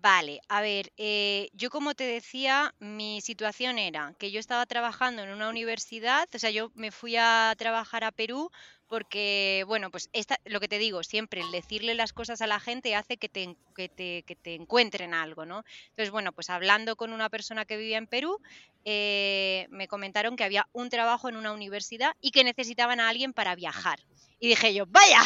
[0.00, 5.22] Vale, a ver, eh, yo como te decía, mi situación era que yo estaba trabajando
[5.22, 8.48] en una universidad, o sea, yo me fui a trabajar a Perú
[8.88, 12.58] porque, bueno, pues esta, lo que te digo, siempre el decirle las cosas a la
[12.58, 15.64] gente hace que te, que te, que te encuentren algo, ¿no?
[15.90, 18.40] Entonces, bueno, pues hablando con una persona que vivía en Perú,
[18.84, 23.32] eh, me comentaron que había un trabajo en una universidad y que necesitaban a alguien
[23.32, 24.00] para viajar.
[24.40, 25.22] Y dije yo, vaya,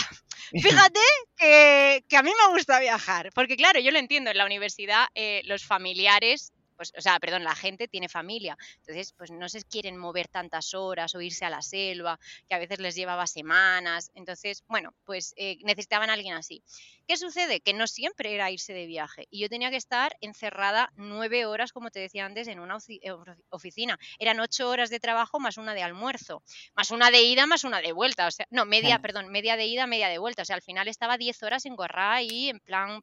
[0.52, 1.00] fíjate
[1.36, 5.42] que, a mí me gusta viajar, porque claro, yo lo entiendo, en la universidad eh,
[5.44, 9.96] los familiares pues, o sea, perdón, la gente tiene familia, entonces, pues no se quieren
[9.96, 14.64] mover tantas horas o irse a la selva, que a veces les llevaba semanas, entonces,
[14.68, 16.62] bueno, pues eh, necesitaban a alguien así.
[17.06, 17.60] ¿Qué sucede?
[17.60, 21.72] Que no siempre era irse de viaje y yo tenía que estar encerrada nueve horas,
[21.72, 23.12] como te decía antes, en una eh,
[23.50, 23.98] oficina.
[24.18, 26.42] Eran ocho horas de trabajo más una de almuerzo,
[26.74, 29.66] más una de ida, más una de vuelta, o sea, no, media, perdón, media de
[29.66, 32.60] ida, media de vuelta, o sea, al final estaba diez horas en Gorra y en
[32.60, 33.02] plan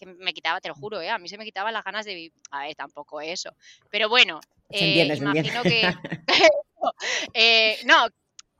[0.00, 1.10] que me quitaba, te lo juro, ¿eh?
[1.10, 2.32] a mí se me quitaban las ganas de vivir.
[2.50, 3.54] A ver, tampoco eso.
[3.90, 5.82] Pero bueno, eh, imagino que.
[7.34, 8.08] Eh, no,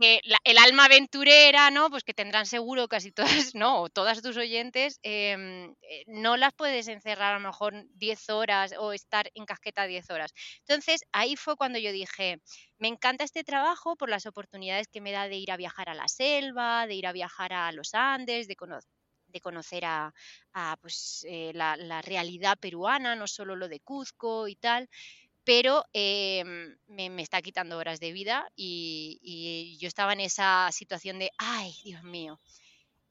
[0.00, 1.90] que el alma aventurera, ¿no?
[1.90, 3.24] Pues que tendrán seguro casi todas,
[3.54, 3.82] ¿no?
[3.82, 8.74] O todas tus oyentes, em, eh, no las puedes encerrar a lo mejor 10 horas
[8.78, 10.32] o estar en casqueta 10 horas.
[10.60, 12.40] Entonces, ahí fue cuando yo dije,
[12.78, 15.94] me encanta este trabajo por las oportunidades que me da de ir a viajar a
[15.94, 18.99] la selva, de ir a viajar a los Andes, de conocer
[19.30, 20.12] de conocer a,
[20.80, 24.88] pues, eh, la, realidad peruana, no solo lo de Cuzco y tal,
[25.44, 31.30] pero em, me, está quitando horas de vida y, yo estaba en esa situación de,
[31.38, 32.38] ay, Dios mío.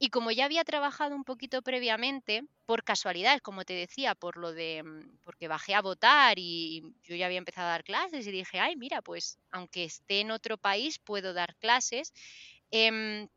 [0.02, 4.54] Y como ya había trabajado un poquito previamente, por casualidad, como te decía, por lo
[4.54, 8.32] de, mm, porque bajé a votar y yo ya había empezado a dar clases y
[8.32, 12.14] dije, ay, mira, pues aunque esté en otro país, puedo dar clases.
[12.72, 13.28] Em,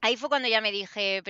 [0.00, 1.22] ahí fue cuando ya me dije,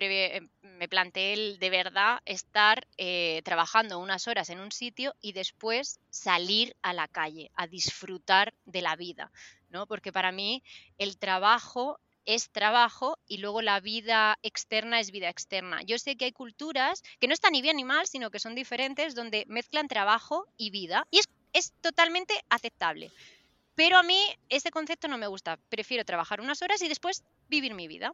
[0.62, 6.00] me planteé el de verdad estar eh, trabajando unas horas en un sitio y después
[6.10, 9.30] salir a la calle, a disfrutar de la vida,
[9.70, 9.86] ¿no?
[9.86, 10.62] Porque para mí
[10.98, 15.82] el trabajo es trabajo y luego la vida externa es vida externa.
[15.82, 18.54] Yo sé que hay culturas que no están ni bien ni mal, sino que son
[18.54, 21.20] diferentes, donde mezclan trabajo y vida y
[21.54, 23.10] es totalmente aceptable.
[23.78, 25.56] Pero a mí ese concepto no me gusta.
[25.68, 28.12] Prefiero trabajar unas horas y después vivir mi vida.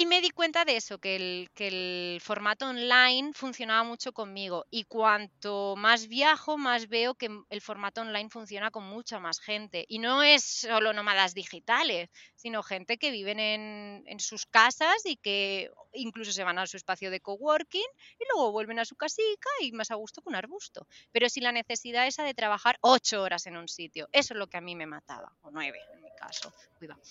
[0.00, 4.64] Y me di cuenta de eso, que el, que formato online funcionaba mucho conmigo.
[4.70, 9.84] Y cuanto más viajo, más veo que el formato online funciona con mucha más gente.
[9.88, 15.70] Y no es solo nómadas digitales, sino gente que viven en, sus casas y que
[15.92, 19.72] incluso se van a su espacio de coworking y luego vuelven a su casica y
[19.72, 20.86] más a gusto con un arbusto.
[21.12, 24.08] Pero sin la necesidad esa de trabajar ocho horas en un sitio.
[24.12, 26.54] Eso es lo que a mí me mataba, o nueve en mi caso.
[26.78, 27.02] Cuidado.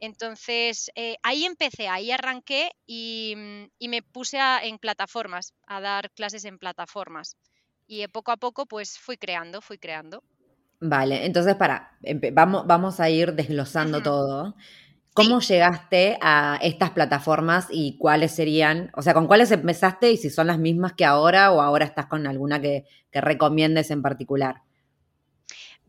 [0.00, 6.46] Entonces, eh, ahí empecé, ahí arranqué y, mm, me puse en plataformas, a dar clases
[6.46, 7.36] en plataformas.
[7.86, 10.22] Y poco a poco, pues fui creando, fui creando.
[10.80, 11.98] Vale, entonces para,
[12.32, 14.56] vamos, vamos a ir desglosando todo.
[15.12, 20.30] ¿Cómo llegaste a estas plataformas y cuáles serían, o sea, con cuáles empezaste y si
[20.30, 24.62] son las mismas que ahora o ahora estás con alguna que recomiendes en particular?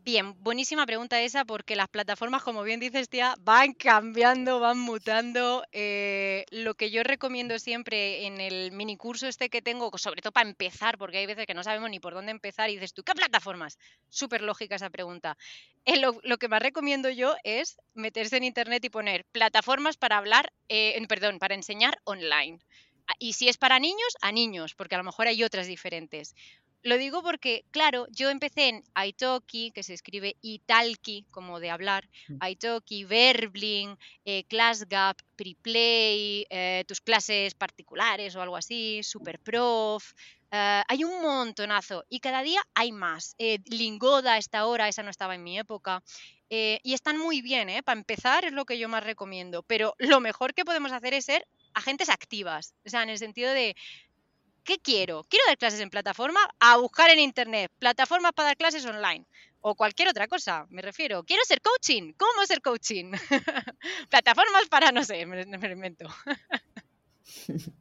[0.04, 5.64] Bien, buenísima pregunta esa porque las plataformas, como bien dices, tía, van cambiando, van mutando.
[5.72, 10.32] Eh, lo que yo recomiendo siempre en el mini curso este que tengo, sobre todo
[10.32, 13.04] para empezar, porque hay veces que no sabemos ni por dónde empezar y dices tú,
[13.04, 13.78] ¿qué plataformas?
[14.10, 15.38] Súper lógica esa pregunta.
[15.86, 20.52] Eh, lo, que más recomiendo yo es meterse en internet y poner plataformas para hablar,
[20.68, 22.60] eh, perdón, para enseñar online.
[23.08, 26.34] Ah, y si es para niños, a niños, porque a lo mejor hay otras diferentes.
[26.84, 32.10] Lo digo porque, claro, yo empecé en Italki, que se escribe Italki, como de hablar.
[32.42, 40.14] Italki, Verbling, eh, ClassGap, Preplay, eh, tus clases particulares o algo así, Superprof.
[40.52, 43.36] Eh, hay un montonazo y cada día hay más.
[43.38, 46.04] Eh, Lingoda esta ahora, esa no estaba en mi época.
[46.54, 49.64] y están muy bien, Para empezar es lo que yo más recomiendo.
[49.64, 52.76] Pero lo mejor que podemos hacer es ser agentes activas.
[52.86, 53.76] O sea, en el sentido de
[54.64, 55.24] ¿Qué quiero?
[55.28, 59.26] Quiero dar clases en plataforma, a buscar en internet, plataformas para dar clases online
[59.62, 61.24] o cualquier otra cosa, me refiero.
[61.24, 63.12] Quiero ser coaching, ¿cómo ser coaching?
[64.10, 66.08] plataformas para, no sé, me, me invento.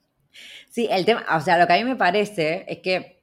[0.71, 3.23] sí, el tema, o sea, lo que a mí me parece es que,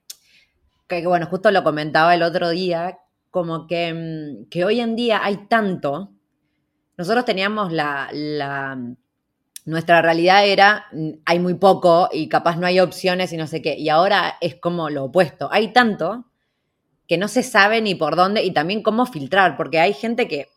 [1.04, 5.48] bueno, justo lo comentaba el otro día, como que, mm, que hoy en día hay
[5.48, 6.14] tanto,
[6.98, 8.10] nosotros teníamos la
[9.68, 13.62] nuestra realidad era, mm, hay muy poco y capaz no hay opciones y no sé
[13.62, 13.76] qué.
[13.78, 15.50] Y ahora es como lo opuesto.
[15.52, 16.26] Hay tanto
[17.06, 20.48] que no se sabe ni por dónde y también cómo filtrar, porque hay gente que,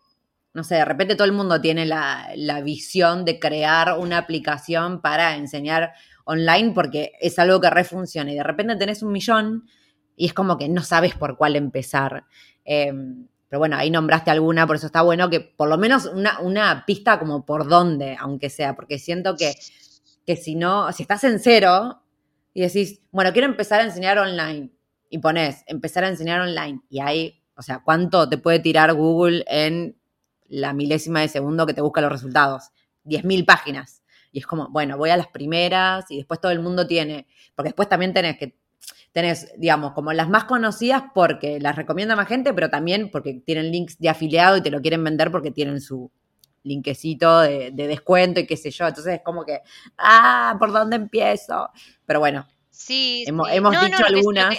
[0.54, 2.32] no sé, de repente todo el mundo tiene la,
[2.64, 5.92] visión de crear una aplicación para enseñar
[6.24, 9.64] online porque es algo que refunciona y de repente tenés un millón
[10.16, 12.26] y es como que no sabes por cuál empezar.
[12.64, 16.84] Em, pero bueno, ahí nombraste alguna, por eso está bueno que por lo menos una,
[16.86, 19.56] pista como por dónde, aunque sea, porque siento que,
[20.24, 22.00] que si no, si estás en cero
[22.54, 24.70] y decís, bueno, quiero empezar a enseñar online,
[25.08, 29.44] y pones empezar a enseñar online, y ahí, o sea, ¿cuánto te puede tirar Google
[29.48, 29.98] en
[30.46, 32.70] la milésima de segundo que te busca los resultados?
[33.04, 34.04] 10.000 páginas.
[34.30, 37.70] Y es como, bueno, voy a las primeras y después todo el mundo tiene, porque
[37.70, 38.59] después también tenés que
[39.12, 43.70] tenés, digamos, como las más conocidas porque las recomienda más gente, pero también porque tienen
[43.70, 46.10] links de afiliado y te lo quieren vender porque tienen su
[46.62, 48.86] linkecito de, descuento y qué sé yo.
[48.86, 49.60] Entonces es como que,
[49.98, 51.70] ah, ¿por dónde empiezo?
[52.06, 52.46] Pero bueno.
[52.70, 54.56] Sí, hemos, dicho algunas.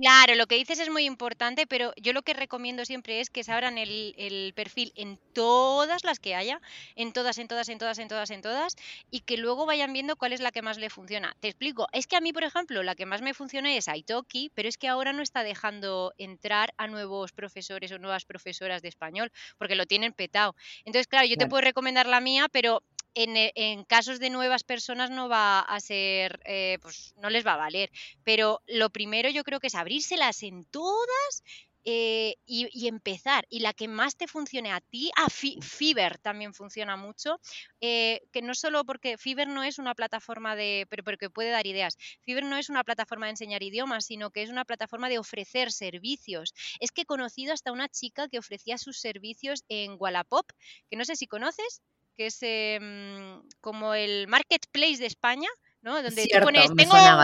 [0.00, 3.44] Claro, lo que dices es muy importante, pero yo lo que recomiendo siempre es que
[3.44, 6.58] se abran el, perfil en todas las que haya,
[6.94, 8.76] en todas, en todas, en todas, en todas, en todas,
[9.10, 11.36] y que luego vayan viendo cuál es la que más le funciona.
[11.40, 14.50] Te explico, es que a mí, por ejemplo, la que más me funciona es Italki,
[14.54, 18.88] pero es que ahora no está dejando entrar a nuevos profesores o nuevas profesoras de
[18.88, 20.54] español, porque lo tienen petado.
[20.86, 22.82] Entonces, claro, yo te puedo recomendar la mía, pero
[23.14, 27.54] eh, en, casos de nuevas personas no va a ser, eh, pues no les va
[27.54, 27.90] a valer.
[28.24, 31.42] Pero lo primero yo creo que es abrírselas en todas
[31.84, 33.46] eh, y, empezar.
[33.50, 37.40] Y la que más te funcione a ti, ah, Fiverr también funciona mucho,
[37.80, 41.66] que no solo porque Fiverr no es una plataforma de, pero, pero que puede dar
[41.66, 41.96] ideas.
[42.20, 45.72] Fiverr no es una plataforma de enseñar idiomas, sino que es una plataforma de ofrecer
[45.72, 46.52] servicios.
[46.80, 50.46] Es que he conocido hasta una chica que ofrecía sus servicios en Wallapop,
[50.90, 51.82] que no sé si conoces
[52.20, 55.48] que es em, como el marketplace de España,
[55.80, 56.02] ¿no?
[56.02, 57.16] Donde tú pones, tengo, una,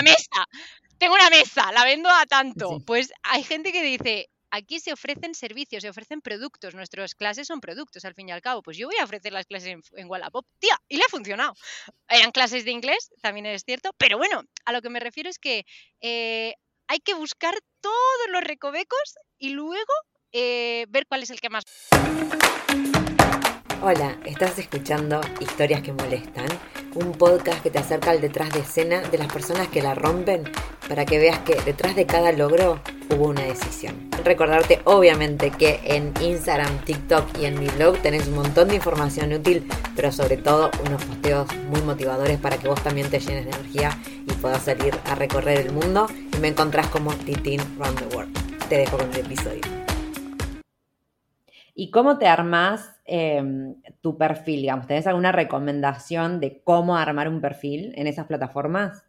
[0.00, 0.46] mesa,
[0.96, 2.78] tengo una mesa, la vendo a tanto.
[2.86, 6.76] Pues hay gente que dice, aquí se ofrecen servicios, se ofrecen productos.
[6.76, 8.62] Nuestras clases son productos, al fin y al cabo.
[8.62, 10.46] Pues yo voy a ofrecer las clases en, Wallapop.
[10.60, 11.54] Tía, y le ha funcionado.
[12.08, 13.90] Eran clases de inglés, también es cierto.
[13.98, 15.64] Pero bueno, a lo que me refiero es que
[16.00, 16.54] eh,
[16.86, 19.94] hay que buscar todos los recovecos y luego
[20.30, 21.64] eh, ver cuál es el que más.
[23.80, 26.48] Hola, estás escuchando Historias que Molestan,
[26.96, 30.42] un podcast que te acerca al detrás de escena de las personas que la rompen
[30.88, 34.10] para que veas que detrás de cada logro hubo una decisión.
[34.24, 39.32] Recordarte obviamente que en Instagram, TikTok y en mi blog tenés un montón de información
[39.32, 43.52] útil, pero sobre todo unos posteos muy motivadores para que vos también te llenes de
[43.52, 48.16] energía y puedas salir a recorrer el mundo y me encontrás como Titin Round the
[48.16, 48.68] World.
[48.68, 49.62] Te dejo con el episodio.
[51.76, 54.60] ¿Y cómo te armas em, tu perfil?
[54.60, 59.04] Digamos, ¿tenés alguna recomendación de cómo armar un perfil en esas plataformas?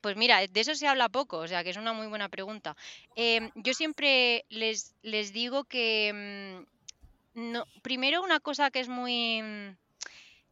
[0.00, 2.76] pues mira, de eso se habla poco, o sea que es una muy buena pregunta.
[3.16, 6.12] Em, yo siempre les, les digo que
[7.34, 9.42] mm, no, primero una cosa que es muy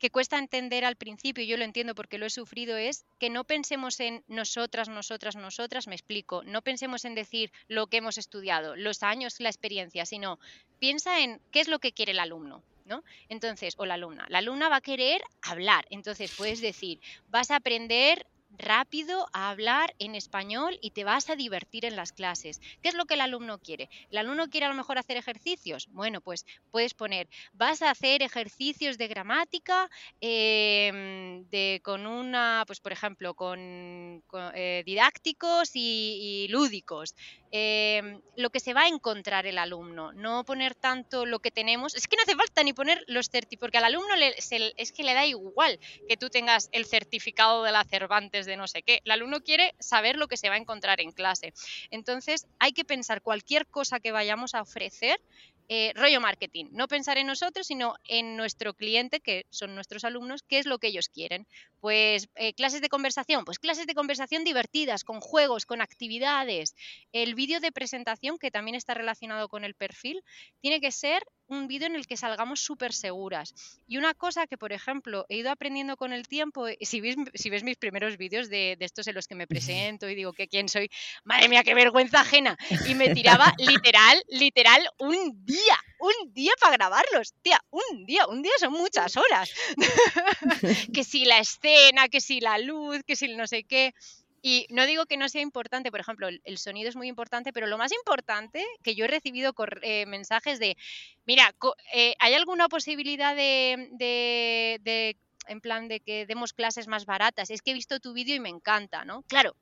[0.03, 3.45] que cuesta entender al principio, yo lo entiendo porque lo he sufrido, es que no
[3.45, 8.75] pensemos en nosotras, nosotras, nosotras, me explico, no pensemos en decir lo que hemos estudiado,
[8.75, 10.41] los años, la experiencia, sino
[10.81, 12.65] piensa en qué es lo que quiere el alumno.
[12.85, 13.05] ¿No?
[13.29, 14.27] Entonces, o la alumna.
[14.29, 15.87] La alumna va a querer hablar.
[15.91, 16.99] Entonces, puedes decir,
[17.31, 18.27] vas a aprender
[18.59, 22.61] rápido a hablar en español y te vas a divertir en las clases.
[22.83, 23.89] ¿Qué es lo que el alumno quiere?
[24.11, 25.89] ¿El alumno quiere a lo mejor hacer ejercicios?
[25.91, 29.89] Bueno, pues puedes poner, vas a hacer ejercicios de gramática
[30.21, 31.45] em,
[31.83, 34.23] con una, pues por ejemplo, con,
[34.55, 37.15] eh, didácticos y lúdicos.
[37.55, 41.95] Em, lo que se va a encontrar el alumno, no poner tanto lo que tenemos.
[41.95, 45.13] Es que no hace falta ni poner los certificados, porque al alumno es que le
[45.13, 49.01] da igual que tú tengas el certificado de la Cervantes de no sé qué.
[49.05, 51.53] El alumno quiere saber lo que se va a encontrar en clase.
[51.91, 55.21] Entonces, hay que pensar cualquier cosa que vayamos a ofrecer
[55.69, 60.43] eh, rollo marketing, no pensar en nosotros, sino en nuestro cliente, que son nuestros alumnos,
[60.43, 61.47] qué es lo que ellos quieren.
[61.83, 66.77] Pues eh, clases de conversación, pues clases de conversación divertidas, con juegos, con actividades.
[67.11, 70.23] El vídeo de presentación, que también está relacionado con el perfil,
[70.61, 73.53] tiene que ser un vídeo en el que salgamos súper seguras.
[73.89, 77.51] Y una cosa que, por ejemplo, he ido aprendiendo con el tiempo, si ves, si
[77.51, 79.47] ves mis primeros vídeos de, estos en los que me
[79.97, 80.89] presento y digo que quién soy,
[81.25, 82.57] madre mía, qué vergüenza ajena.
[82.87, 87.33] Y me tiraba literal, literal, un día, un día para grabarlos.
[87.43, 89.51] Tía, un día, un día son muchas horas.
[90.93, 93.95] que si la escena, que si la luz, que si no sé qué.
[94.43, 97.69] Y no digo que no sea importante, por ejemplo, el, sonido es muy importante, pero
[97.69, 100.77] lo más importante que yo he recibido eh, mensajes de,
[101.25, 101.55] mira,
[101.95, 107.51] eh, ¿hay alguna posibilidad de, de, en plan de que demos clases más baratas?
[107.51, 109.23] Es que he visto tu vídeo y me encanta, ¿no?
[109.29, 109.55] Claro,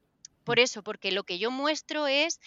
[0.45, 2.41] por eso, porque lo que yo muestro es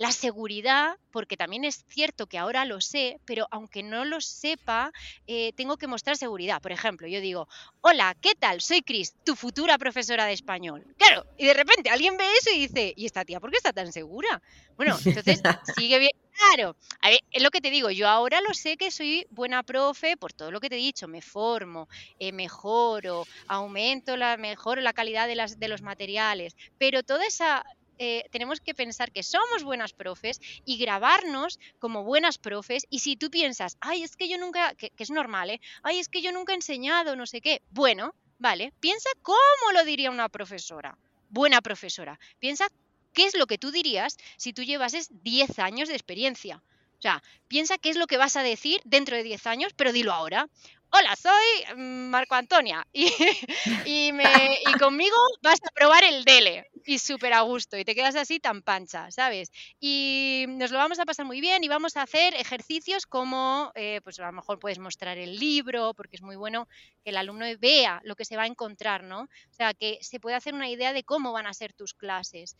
[0.00, 4.92] la seguridad, porque también es cierto que ahora lo sé, pero aunque no lo sepa,
[5.26, 6.62] eh, tengo que mostrar seguridad.
[6.62, 7.48] Por ejemplo, yo digo,
[7.82, 8.62] hola, ¿qué tal?
[8.62, 10.86] Soy Cris, tu futura profesora de español.
[10.96, 13.74] Claro, y de repente alguien ve eso y dice, ¿y esta tía por qué está
[13.74, 14.40] tan segura?
[14.74, 15.42] Bueno, entonces
[15.76, 16.12] sigue bien.
[16.32, 19.62] Claro, a ver, es lo que te digo, yo ahora lo sé que soy buena
[19.62, 24.80] profe por todo lo que te he dicho, me formo, eh, mejoro, aumento la, mejoro
[24.80, 27.62] la calidad de, las, de los materiales, pero toda esa
[28.02, 32.86] eh, tenemos que pensar que somos buenas profes y grabarnos como buenas profes.
[32.88, 35.60] Y si tú piensas, ay, es que yo nunca, que, es normal, ¿eh?
[35.82, 37.60] Ay, es que yo nunca he enseñado, no sé qué.
[37.70, 40.96] Bueno, vale, piensa cómo lo diría una profesora,
[41.28, 42.18] buena profesora.
[42.38, 42.68] Piensa
[43.12, 46.62] qué es lo que tú dirías si tú llevases 10 años de experiencia.
[46.98, 49.92] O sea, piensa qué es lo que vas a decir dentro de 10 años, pero
[49.92, 50.48] dilo ahora
[50.92, 54.12] hola, soy mm, Marco Antonia y,
[54.78, 58.62] conmigo vas a probar el DELE y súper a gusto y te quedas así tan
[58.62, 59.50] pancha, ¿sabes?
[59.78, 64.00] Y nos lo vamos a pasar muy bien y vamos a hacer ejercicios como, eh,
[64.02, 66.68] pues a lo mejor puedes mostrar el libro, porque es muy bueno
[67.04, 69.22] que el alumno vea lo que se va a encontrar, ¿no?
[69.22, 72.56] O sea, que se puede hacer una idea de cómo van a ser tus clases.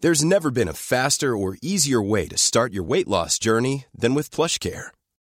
[0.00, 4.14] There's never been a faster or easier way to start your weight loss journey than
[4.14, 4.90] with PlushCare.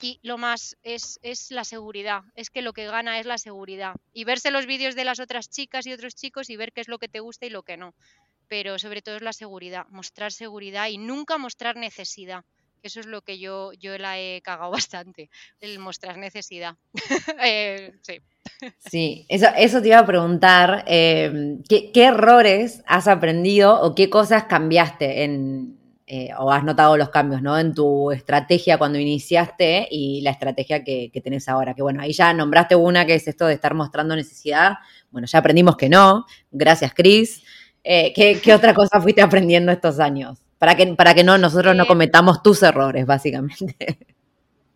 [0.00, 3.96] Aquí lo más es, es la seguridad, es que lo que gana es la seguridad.
[4.14, 6.88] Y verse los vídeos de las otras chicas y otros chicos y ver qué es
[6.88, 7.92] lo que te gusta y lo que no.
[8.48, 12.46] Pero sobre todo es la seguridad, mostrar seguridad y nunca mostrar necesidad.
[12.82, 15.28] Eso es lo que yo, yo la he cagado bastante,
[15.60, 16.76] el mostrar necesidad.
[17.44, 18.20] Eh, sí.
[18.78, 24.08] Sí, eso, eso te iba a preguntar, eh, ¿qué, qué errores has aprendido o qué
[24.08, 25.79] cosas cambiaste en,
[26.12, 27.56] eh, o has notado los cambios, ¿no?
[27.56, 31.72] En tu estrategia cuando iniciaste y la estrategia que, que tenés ahora.
[31.72, 34.78] Que bueno, ahí ya nombraste una que es esto de estar mostrando necesidad.
[35.12, 36.26] Bueno, ya aprendimos que no.
[36.50, 37.44] Gracias, Cris.
[37.84, 40.40] Eh, ¿qué, ¿Qué otra cosa fuiste aprendiendo estos años?
[40.58, 43.76] Para que, para que no, nosotros no Eh, cometamos tus errores, básicamente.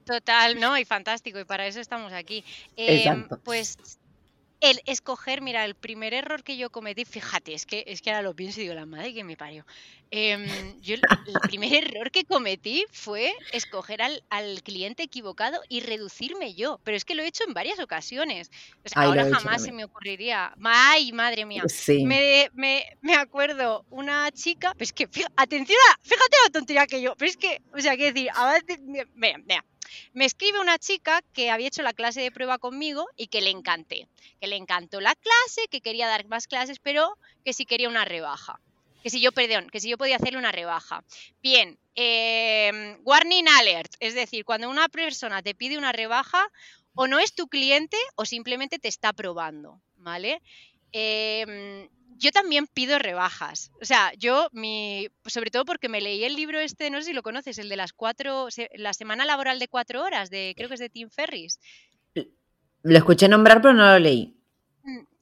[0.05, 0.79] Total, ¿no?
[0.79, 2.45] Y fantástico, y para eso estamos aquí.
[2.77, 3.41] Em, Exacto.
[3.43, 3.77] pues
[4.71, 8.23] el escoger, mira, el primer error que yo cometí, fíjate, es que, es que ahora
[8.23, 9.67] lo pienso y digo, la madre que me parió.
[10.11, 11.03] Em, yo el,
[11.43, 17.05] primer error que cometí fue escoger al, al cliente equivocado y reducirme yo, pero es
[17.05, 18.51] que lo he hecho en varias ocasiones.
[18.85, 20.55] O sea, Ay, lo ahora he jamás se me ocurriría.
[20.63, 21.65] Ay, madre mía.
[21.69, 22.05] Sí.
[22.05, 27.03] Me, me, me acuerdo una chica, pues que, fija- atención, a- fíjate la tontería que
[27.03, 28.59] yo, pero es que, o sea, quiero decir, ahora
[29.15, 29.65] mira,
[30.13, 33.51] me escribe una chica que había hecho la clase de prueba conmigo y que le
[33.51, 34.09] encanté,
[34.41, 38.05] que le encantó la clase, que quería dar más clases, pero que si quería una
[38.05, 38.61] rebaja.
[39.03, 41.05] Que si yo, perdón, que si yo podía hacerle una rebaja.
[41.43, 46.51] Bien, em, warning alert, es decir, cuando una persona te pide una rebaja,
[46.95, 50.41] o no es tu cliente o simplemente te está probando, ¿vale?
[50.93, 53.71] Em, yo también pido rebajas.
[53.81, 57.13] O sea, yo, mi, sobre todo porque me leí el libro este, no sé si
[57.13, 60.69] lo conoces, el de las cuatro, se- la semana laboral de cuatro horas, de creo
[60.69, 61.59] que es de Tim Ferris.
[62.83, 64.37] Lo escuché nombrar, pero no lo leí.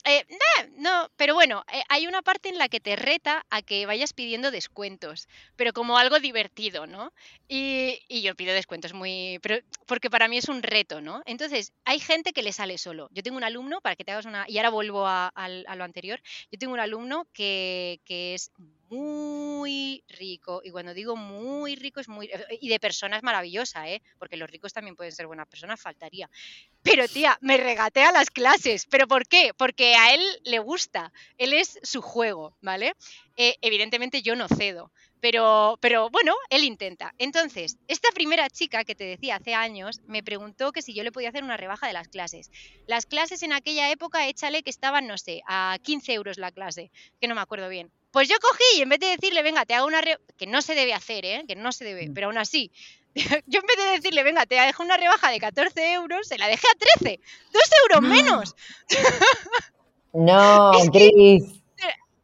[0.04, 3.62] Eh, nah, no, pero bueno, eh, hay una parte en la que te reta a
[3.62, 7.12] que vayas pidiendo descuentos, pero como algo divertido, ¿no?
[7.48, 11.22] Y, yo pido descuentos muy, pero porque para mí es un reto, ¿no?
[11.24, 13.08] Entonces, hay gente que le sale solo.
[13.12, 15.32] Yo tengo un alumno, para que te hagas una, y ahora vuelvo a,
[15.76, 18.50] lo anterior, yo tengo un alumno que es
[18.92, 22.30] muy rico, y cuando digo muy rico es muy,
[22.60, 24.02] y de personas maravillosa, ¿eh?
[24.18, 26.28] Porque los ricos también pueden ser buenas personas, faltaría.
[26.82, 28.86] Pero tía, me regatea las clases.
[28.86, 29.52] ¿Pero por qué?
[29.56, 31.10] Porque a él le gusta.
[31.38, 32.92] Él es su juego, ¿vale?
[33.36, 34.92] Eh, evidentemente yo no cedo.
[35.20, 37.14] Pero, pero bueno, él intenta.
[37.16, 41.12] Entonces, esta primera chica que te decía hace años me preguntó que si yo le
[41.12, 42.50] podía hacer una rebaja de las clases.
[42.86, 46.90] Las clases en aquella época, échale que estaban, no sé, a 15 euros la clase,
[47.20, 47.90] que no me acuerdo bien.
[48.12, 50.62] Pues yo cogí y en vez de decirle, venga, te hago una re que no
[50.62, 51.44] se debe hacer, ¿eh?
[51.48, 52.70] Que no se debe, pero aún así,
[53.14, 56.46] yo en vez de decirle, venga, te dejo una rebaja de 14 euros, se la
[56.46, 57.20] dejé a 13.
[57.52, 58.54] ¡Dos euros menos!
[60.14, 61.61] No, Cris.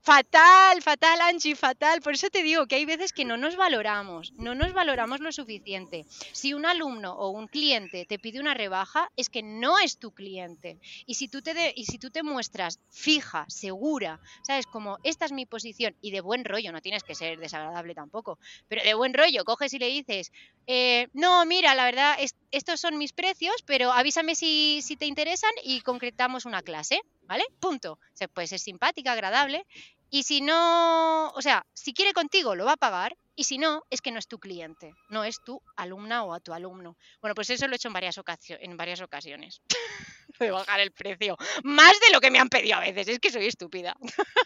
[0.09, 2.01] Fatal, fatal, Angie, fatal.
[2.01, 5.31] Por eso te digo que hay veces que no nos valoramos, no nos valoramos lo
[5.33, 6.07] suficiente.
[6.33, 10.13] Si un alumno o un cliente te pide una rebaja, es que no es tu
[10.13, 10.79] cliente.
[11.05, 14.65] Y si tú te, y si tú te muestras fija, segura, ¿sabes?
[14.67, 18.39] Como esta es mi posición y de buen rollo, no tienes que ser desagradable tampoco,
[18.67, 20.33] pero de buen rollo, coges y le dices,
[20.67, 22.17] eh, no, mira, la verdad,
[22.51, 27.03] estos son mis precios, pero avísame si, si te interesan y concretamos una clase.
[27.29, 27.45] ¿vale?
[27.61, 28.01] Punto.
[28.15, 29.65] Se puede ser simpática, agradable.
[30.11, 33.17] Y si no, o sea, si quiere contigo, lo va a pagar.
[33.37, 36.41] Y si no, es que no es tu cliente, no es tu alumna o a
[36.41, 36.97] tu alumno.
[37.21, 39.63] Bueno, pues eso lo he hecho en varias, ocasiones, en varias ocasiones.
[40.41, 41.37] de bajar el precio.
[41.65, 43.09] Más de lo que me han pedido a veces.
[43.09, 43.97] Es que soy estúpida.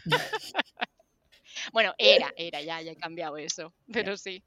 [1.73, 3.73] bueno, era, era, ya, ya he cambiado eso.
[3.93, 4.43] Pero sí.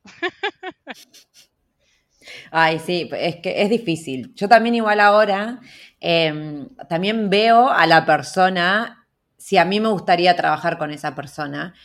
[2.51, 4.34] Ay, sí, es que es difícil.
[4.36, 5.59] Yo también igual ahora,
[5.99, 9.04] em, también veo a la persona,
[9.45, 11.75] si a mí me gustaría trabajar con esa persona,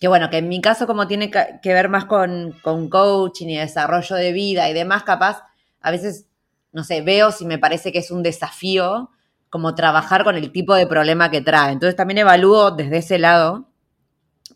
[0.00, 3.56] que bueno, que en mi caso como tiene que ver más con, con coaching y
[3.56, 5.42] desarrollo de vida y demás, capaz,
[5.80, 6.28] a veces,
[6.70, 9.10] no sé, veo si me parece que es un desafío
[9.48, 11.72] como trabajar con el tipo de problema que trae.
[11.72, 13.66] Entonces también evalúo desde ese lado,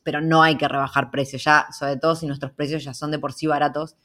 [0.04, 3.18] pero no hay que rebajar precios, ya, sobre todo si nuestros precios ya son de
[3.18, 3.96] por sí baratos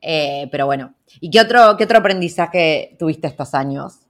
[0.00, 4.00] eh, pero bueno, ¿y qué otro, qué otro aprendizaje tuviste estos años?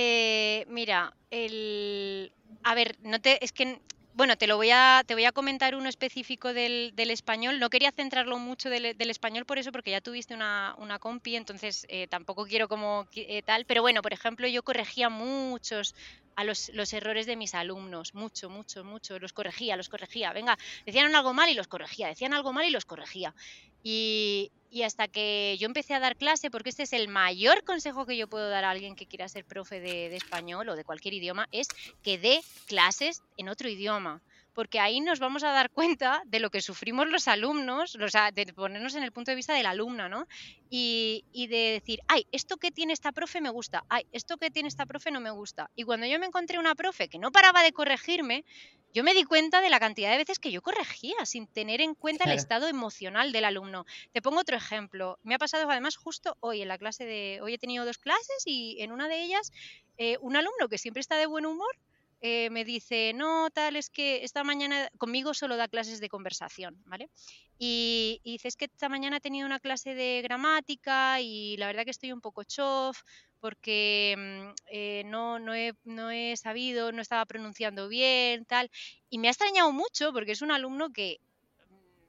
[0.00, 2.32] Eh, mira, el...
[2.62, 3.80] A ver, no te, es que
[4.14, 7.58] bueno, te lo voy a, te voy a comentar uno específico del, español.
[7.58, 11.84] No quería centrarlo mucho del, español por eso, porque ya tuviste una, una compi, entonces
[11.88, 13.08] eh, tampoco quiero como
[13.44, 13.64] tal.
[13.64, 15.96] Pero bueno, por ejemplo, yo corregía muchos
[16.38, 19.18] a los, errores de mis alumnos, mucho, mucho, mucho.
[19.18, 20.32] Los corregía, los corregía.
[20.32, 23.34] Venga, decían algo mal y los corregía, decían algo mal y los corregía.
[23.82, 24.52] Y,
[24.84, 28.28] hasta que yo empecé a dar clase, porque este es el mayor consejo que yo
[28.28, 31.48] puedo dar a alguien que quiera ser profe de, de español o de cualquier idioma,
[31.50, 31.66] es
[32.04, 34.22] que dé clases en otro idioma
[34.58, 38.32] porque ahí nos vamos a dar cuenta de lo que sufrimos los alumnos, o sea,
[38.32, 40.26] de ponernos en el punto de vista del alumno, ¿no?
[40.68, 44.68] Y, de decir, ay, esto que tiene esta profe me gusta, ay, esto que tiene
[44.68, 45.70] esta profe no me gusta.
[45.76, 48.44] Y cuando yo me encontré una profe que no paraba de corregirme,
[48.92, 51.94] yo me di cuenta de la cantidad de veces que yo corregía sin tener en
[51.94, 53.86] cuenta el estado emocional del alumno.
[54.12, 55.20] Te pongo otro ejemplo.
[55.22, 57.38] Me ha pasado además justo hoy en la clase de...
[57.42, 59.52] Hoy he tenido dos clases y en una de ellas
[59.98, 61.78] eh, un alumno que siempre está de buen humor
[62.20, 66.82] eh, me dice, no, tal, es que esta mañana conmigo solo da clases de conversación,
[66.86, 67.10] ¿vale?
[67.58, 71.84] Y, dice, es que esta mañana he tenido una clase de gramática y la verdad
[71.84, 73.02] que estoy un poco chof
[73.40, 78.68] porque mm, eh, no, no, he, no he sabido, no estaba pronunciando bien, tal.
[79.10, 81.20] Y me ha extrañado mucho porque es un alumno que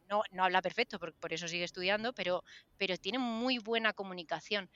[0.09, 2.43] no, no habla perfecto, por, por eso sigue estudiando, pero,
[2.77, 4.69] pero tiene muy buena comunicación.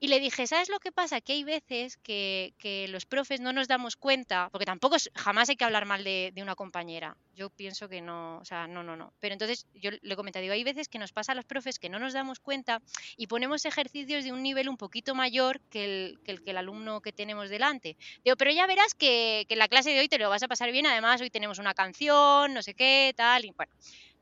[0.00, 1.20] Y le dije, ¿sabes lo que pasa?
[1.20, 2.52] Que hay veces que,
[2.90, 6.54] los profes no nos damos cuenta, porque tampoco jamás hay que hablar mal de, una
[6.54, 7.16] compañera.
[7.34, 9.12] Yo pienso que no, o sea, no, no, no.
[9.20, 11.88] Pero entonces yo le comenté, digo, hay veces que nos pasa a los profes que
[11.88, 12.82] no nos damos cuenta
[13.16, 17.12] y ponemos ejercicios de un nivel un poquito mayor que el, que el, alumno que
[17.12, 17.96] tenemos delante.
[18.24, 20.48] Digo, pero ya verás que, que en la clase de hoy te lo vas a
[20.48, 23.72] pasar bien, además hoy tenemos una canción, no sé qué, tal, y bueno.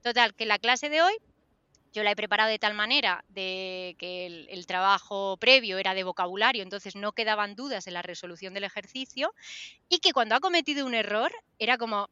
[0.02, 1.14] Total, que la clase de hoy
[1.92, 6.62] yo la he preparado de tal manera de que el, trabajo previo era de vocabulario,
[6.62, 9.34] entonces no quedaban dudas en la resolución del ejercicio
[9.88, 12.08] y que cuando ha cometido un error era como,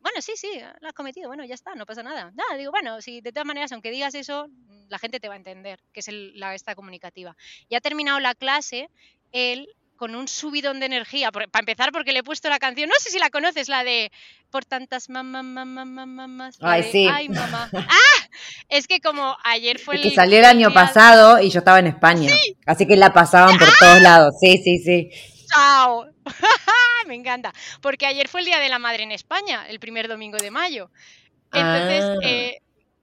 [0.00, 0.50] bueno, sí, sí,
[0.80, 2.32] lo has cometido, bueno, ya está, no pasa nada.
[2.34, 4.48] Nada, digo, bueno, si de todas maneras, aunque digas eso,
[4.88, 7.36] la gente te va a entender, que es la esta comunicativa.
[7.68, 8.90] Y ha terminado la clase,
[9.30, 11.30] él con un subidón de energía.
[11.30, 14.10] Para empezar, porque le he puesto la canción, no sé si la conoces, la de
[14.50, 16.58] Por tantas mamás, mamás, mamás.
[16.60, 17.08] Ay, sí.
[17.10, 17.70] Ay, mamá.
[17.72, 18.28] ¡Ah!
[18.68, 20.02] Es que como ayer fue el.
[20.02, 22.30] que salió el año pasado y yo estaba en España.
[22.66, 24.00] Así que la pasaban por todos ¡Ah!
[24.00, 24.34] lados.
[24.40, 25.10] Sí, sí, sí.
[25.48, 26.06] ¡Chao!
[27.06, 27.52] Me encanta.
[27.80, 30.90] Porque ayer fue el Día de la Madre en España, el primer domingo de mayo.
[31.52, 32.18] Entonces, ah.
[32.22, 32.58] eh,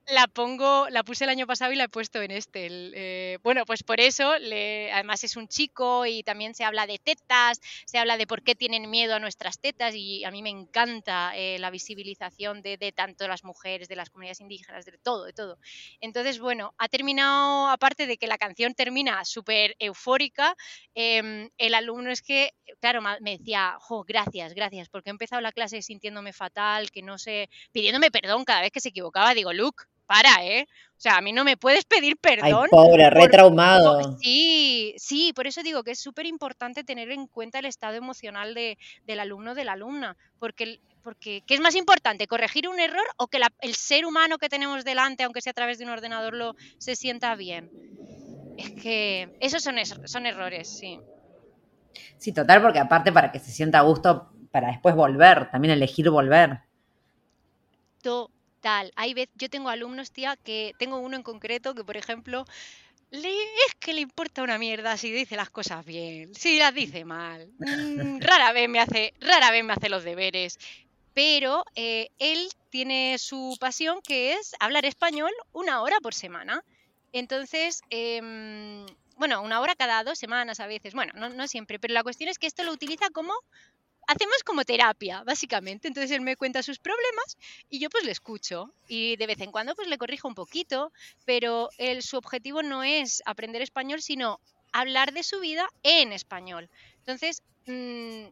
[0.09, 2.67] la pongo, la puse el año pasado y la he puesto en este.
[2.69, 7.59] Eh, bueno, pues por eso, además es un chico y también se habla de tetas,
[7.85, 11.35] se habla de por qué tienen miedo a nuestras tetas y a mí me encanta
[11.35, 15.59] eh, la visibilización de, tanto las mujeres, de las comunidades indígenas, de todo, de todo.
[16.01, 20.55] Entonces, bueno, ha terminado, aparte de que la canción termina súper eufórica,
[20.95, 25.81] em, el alumno es que, claro, me decía, gracias, gracias, porque he empezado la clase
[25.81, 30.43] sintiéndome fatal, que no sé, pidiéndome perdón cada vez que se equivocaba, digo, Luke, para,
[30.43, 30.67] ¿eh?
[30.97, 32.63] O sea, a mí no me puedes pedir perdón.
[32.63, 34.17] Ay, pobre, retraumado.
[34.17, 38.55] Sí, sí, por eso digo que es súper importante tener en cuenta el estado emocional
[38.55, 42.25] de, del alumno o de la alumna, porque, porque ¿qué es más importante?
[42.25, 45.77] ¿Corregir un error o que el ser humano que tenemos delante, aunque sea a través
[45.77, 47.69] de un ordenador, lo, se sienta bien?
[48.57, 50.99] Es que esos son, son errores, sí.
[52.17, 56.09] Sí, total, porque aparte para que se sienta a gusto para después volver, también elegir
[56.09, 56.61] volver.
[58.59, 58.91] Total.
[58.97, 62.43] Hay veces, yo tengo alumnos, tía, que tengo uno en concreto que, por ejemplo,
[63.09, 67.05] le, es que le importa una mierda si dice las cosas bien, si las dice
[67.05, 67.47] mal.
[67.59, 70.59] Mm, rara vez me hace, rara vez me hace los deberes.
[71.13, 76.61] Pero eh, él tiene su pasión que es hablar español una hora por semana.
[77.13, 78.85] Entonces, em,
[79.15, 80.93] bueno, una hora cada dos semanas a veces.
[80.93, 83.33] Bueno, no, no siempre, pero la cuestión es que esto lo utiliza como
[84.09, 85.87] hacemos como terapia, básicamente.
[85.87, 87.37] Entonces él me cuenta sus problemas
[87.69, 88.73] y yo pues le escucho.
[88.87, 90.91] Y de vez en cuando pues le corrijo un poquito,
[91.25, 94.39] pero él, su objetivo no es aprender español, sino
[94.71, 96.69] hablar de su vida en español.
[96.97, 98.25] Entonces, mm,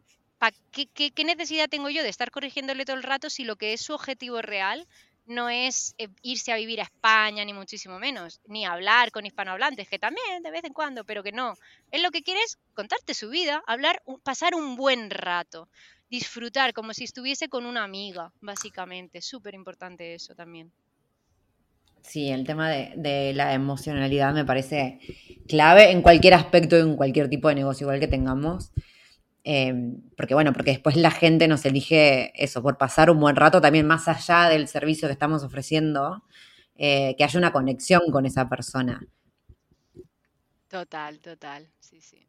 [0.72, 3.80] qué, qué, necesidad tengo yo de estar corrigiéndole todo el rato si lo que es
[3.80, 4.84] su objetivo real
[5.28, 9.88] no es eh, irse a vivir a España, ni muchísimo menos, ni hablar con hispanohablantes,
[9.88, 11.54] que también de vez en cuando, pero que no.
[11.90, 15.68] Él lo que quiere es contarte su vida, hablar, pasar un buen rato,
[16.10, 19.20] disfrutar como si estuviese con una amiga, básicamente.
[19.20, 20.72] Súper importante eso también.
[22.02, 24.98] Sí, el tema de, de, la emocionalidad me parece
[25.46, 28.70] clave en cualquier aspecto, en cualquier tipo de negocio igual que tengamos.
[29.50, 33.62] Em, porque bueno, porque después la gente nos elige eso, por pasar un buen rato
[33.62, 36.22] también más allá del servicio que estamos ofreciendo,
[36.76, 39.00] eh, que haya una conexión con esa persona.
[40.68, 42.28] Total, total, sí, sí.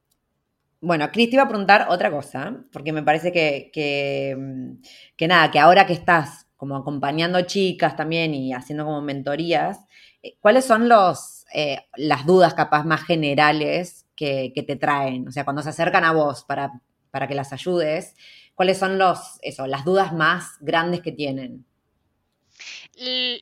[0.80, 5.60] Bueno, Cris, te iba a preguntar otra cosa, porque me parece que, que, nada, que
[5.60, 9.82] ahora que estás como acompañando chicas también y haciendo como mentorías,
[10.24, 15.28] eh, ¿cuáles son los, eh, las dudas capaz más generales que, que, te traen?
[15.28, 16.80] O sea, cuando se acercan a vos para
[17.12, 18.16] para que las ayudes,
[18.56, 21.66] ¿cuáles son los, eso, las dudas más grandes que tienen?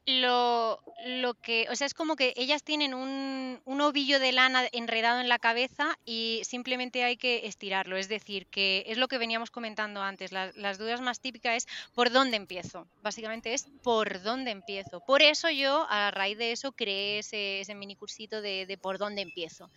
[0.05, 4.67] Lo, lo, que, o sea, es como que ellas tienen un, un, ovillo de lana
[4.71, 7.97] enredado en la cabeza y simplemente hay que estirarlo.
[7.97, 10.31] Es decir, que es lo que veníamos comentando antes.
[10.31, 12.87] las dudas más típicas es ¿por dónde empiezo?
[13.01, 14.99] Básicamente es ¿por dónde empiezo?
[14.99, 18.99] Por eso yo, a raíz de eso, creé ese, ese mini cursito de, de por
[18.99, 19.71] dónde empiezo.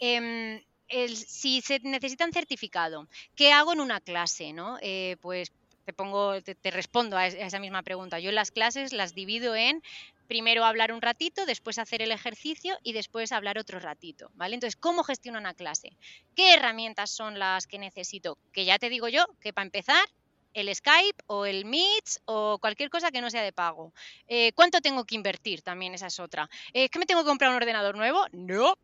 [0.00, 4.52] Eh, si se necesita un certificado, ¿qué hago en una clase?
[4.52, 4.78] ¿no?
[4.80, 5.52] Eh, pues
[5.84, 8.20] te pongo, te, respondo a, esa misma pregunta.
[8.20, 9.82] Yo las clases las divido en
[10.26, 14.54] primero hablar un ratito, después hacer el ejercicio y después hablar otro ratito, ¿vale?
[14.54, 15.96] Entonces, ¿cómo gestiono una clase?
[16.36, 18.36] ¿Qué herramientas son las que necesito?
[18.52, 20.06] Que ya te digo yo que para empezar,
[20.52, 23.92] el Skype o el Meet o cualquier cosa que no sea de pago.
[24.26, 25.62] Eh, ¿Cuánto tengo que invertir?
[25.62, 26.48] También esa es otra.
[26.72, 28.26] ¿Es eh, que me tengo que comprar un ordenador nuevo?
[28.32, 28.74] No,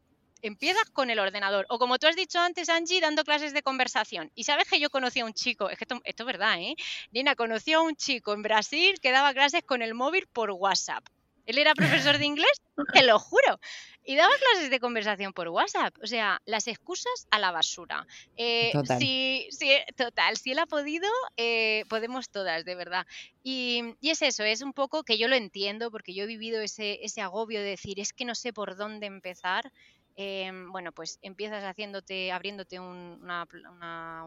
[0.45, 1.67] empiezas con el ordenador.
[1.71, 4.31] O como tú has dicho antes, Angie, dando clases de conversación.
[4.35, 6.77] Y sabes que yo conocí a un chico, es que esto, es verdad, ¿eh?
[7.13, 11.05] Nina conoció a un chico en Brasil que daba clases con el móvil por WhatsApp.
[11.47, 13.59] Él era profesor de inglés, te lo juro.
[14.07, 15.95] Y daba clases de conversación por WhatsApp.
[16.03, 18.07] O sea, las excusas a la basura.
[18.37, 18.99] Eh, total.
[18.99, 19.49] Si,
[19.97, 20.37] total.
[20.37, 23.07] Si él ha podido, eh, podemos todas, de verdad.
[23.43, 26.61] Y, y, es eso, es un poco que yo lo entiendo porque yo he vivido
[26.61, 29.73] ese, ese agobio de decir, es que no sé por dónde empezar.
[30.17, 33.21] Em, bueno, pues empiezas haciéndote, abriéndote un,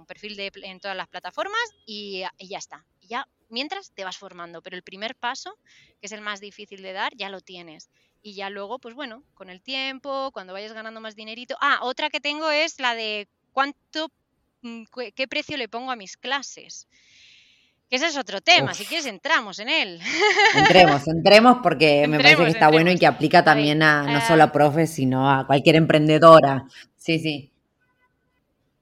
[0.05, 2.85] perfil de, en todas las plataformas y, ya está.
[3.01, 5.57] Y ya mientras te vas formando, pero el primer paso,
[6.01, 7.89] que es el más difícil de dar, ya lo tienes.
[8.21, 11.55] Y ya luego, pues bueno, con el tiempo, cuando vayas ganando más dinerito.
[11.61, 14.11] Ah, otra que tengo es la de cuánto,
[14.63, 14.83] mm,
[15.15, 16.87] qué precio le pongo a mis clases.
[17.89, 20.01] Que ese es otro tema, si quieres entramos en él.
[20.55, 24.43] Entremos, entremos porque me parece que está bueno y que aplica también a no solo
[24.43, 26.65] a profes, sino a cualquier emprendedora.
[26.97, 27.51] Sí, sí.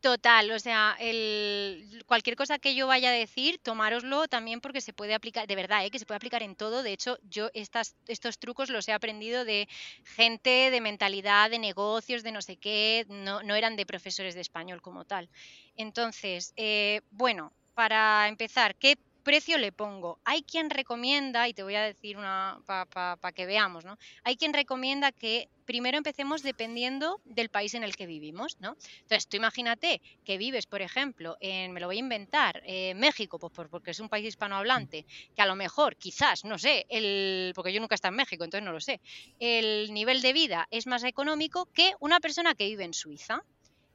[0.06, 4.94] Total, o sea, el, cualquier cosa que yo vaya a decir, tomároslo también porque se
[4.94, 5.90] puede aplicar, de verdad, ¿eh?
[5.90, 6.84] que se puede aplicar en todo.
[6.84, 9.68] De hecho, yo estas, estos trucos los he aprendido de
[10.04, 14.42] gente de mentalidad, de negocios, de no sé qué, no, no eran de profesores de
[14.42, 15.28] español como tal.
[15.76, 20.20] Entonces, eh, bueno, para empezar, ¿qué precio le pongo?
[20.24, 23.98] Hay quien recomienda, y te voy a decir una para que veamos, ¿no?
[24.24, 28.78] Hay quien recomienda que primero empecemos dependiendo del país en el que vivimos, ¿no?
[29.02, 33.40] Entonces, tú imagínate que vives, por ejemplo, en, me lo voy a inventar, en México,
[33.40, 37.74] pues porque es un país hispanohablante, que a lo mejor, quizás, no sé, el, porque
[37.74, 39.02] yo nunca he estado en México, entonces no lo sé,
[39.40, 43.42] el nivel de vida es más económico que una persona que vive en Suiza.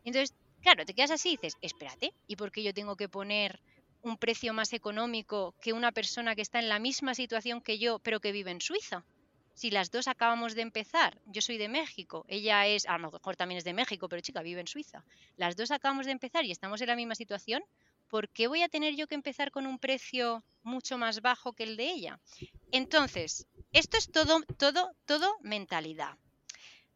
[0.05, 3.61] Entonces, claro, te quedas así y dices, espérate, ¿y por qué yo tengo que poner
[4.03, 7.99] un precio más económico que una persona que está en la misma situación que yo,
[7.99, 9.05] pero que vive en Suiza?
[9.55, 13.37] Si las dos acabamos de empezar, yo soy de México, ella es, a lo mejor
[13.37, 15.05] también es de México, pero chica, vive en Suiza.
[15.37, 17.63] Las dos acabamos de empezar y estamos en la misma situación,
[18.09, 21.65] ¿por qué voy a tener yo que empezar con un precio mucho más bajo que
[21.65, 22.21] el de ella?
[22.73, 26.17] Entonces, esto es todo, todo, todo mentalidad.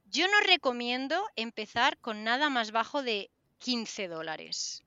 [0.07, 4.85] Yo no recomiendo empezar con nada más bajo de 15 dólares.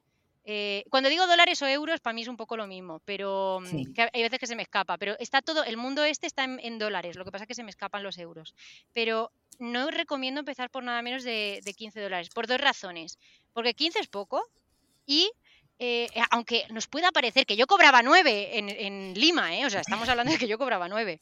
[0.50, 4.00] Eh, cuando digo dólares o euros, para mí es un poco lo mismo, pero mm,
[4.14, 4.98] hay veces que se me escapa.
[4.98, 7.64] Pero está todo, el mundo este está en, dólares, lo que pasa es que se
[7.64, 8.56] me escapan los euros.
[8.93, 9.30] Pero
[9.60, 13.20] no recomiendo empezar por nada menos de, 15 dólares, por dos razones.
[13.52, 14.41] Porque 15 es poco
[15.06, 15.30] y
[15.80, 19.66] eh, aunque nos pueda parecer que yo cobraba 9 en, Lima, ¿eh?
[19.66, 21.20] o sea, estamos hablando de que yo cobraba 9,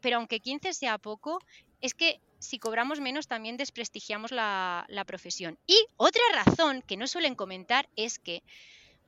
[0.00, 1.40] pero aunque 15 sea poco,
[1.80, 5.58] es que si cobramos menos también desprestigiamos la, profesión.
[5.66, 8.42] Y otra razón que no suelen comentar es que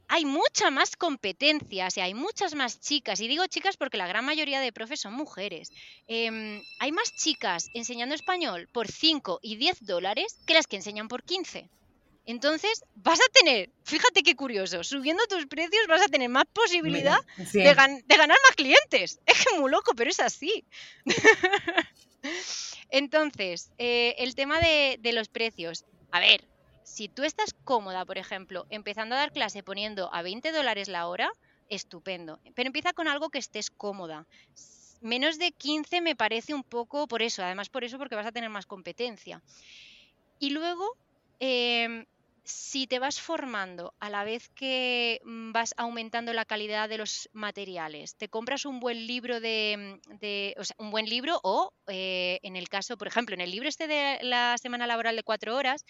[0.08, 4.06] hay mucha más competencia, o sea, hay muchas más chicas, y digo chicas porque la
[4.06, 5.72] gran mayoría de profes son mujeres.
[6.06, 11.08] Em, hay más chicas enseñando español por 5 y 10 dólares que las que enseñan
[11.08, 11.68] por 15.
[12.26, 17.18] Entonces, vas a tener, fíjate qué curioso, subiendo tus precios vas a tener más posibilidad
[17.36, 19.20] de, de, ganar más clientes.
[19.26, 20.64] Es que muy loco, pero es así.
[22.90, 25.84] Entonces, eh, el tema de, los precios.
[26.10, 26.44] A ver,
[26.84, 31.06] si tú estás cómoda, por ejemplo, empezando a dar clase poniendo a 20 dólares la
[31.08, 31.30] hora,
[31.68, 32.40] estupendo.
[32.54, 34.26] Pero empieza con algo que estés cómoda.
[35.00, 38.32] Menos de 15 me parece un poco por eso, además por eso porque vas a
[38.32, 39.42] tener más competencia.
[40.38, 40.96] Y luego,
[41.38, 42.06] em,
[42.46, 47.28] si te vas formando a la vez que mm, vas aumentando la calidad de los
[47.32, 52.38] materiales, te compras un buen libro de, mm, o sea, un buen libro o eh,
[52.42, 55.56] en el caso, por ejemplo, en el libro este de la semana laboral de cuatro
[55.56, 55.84] horas,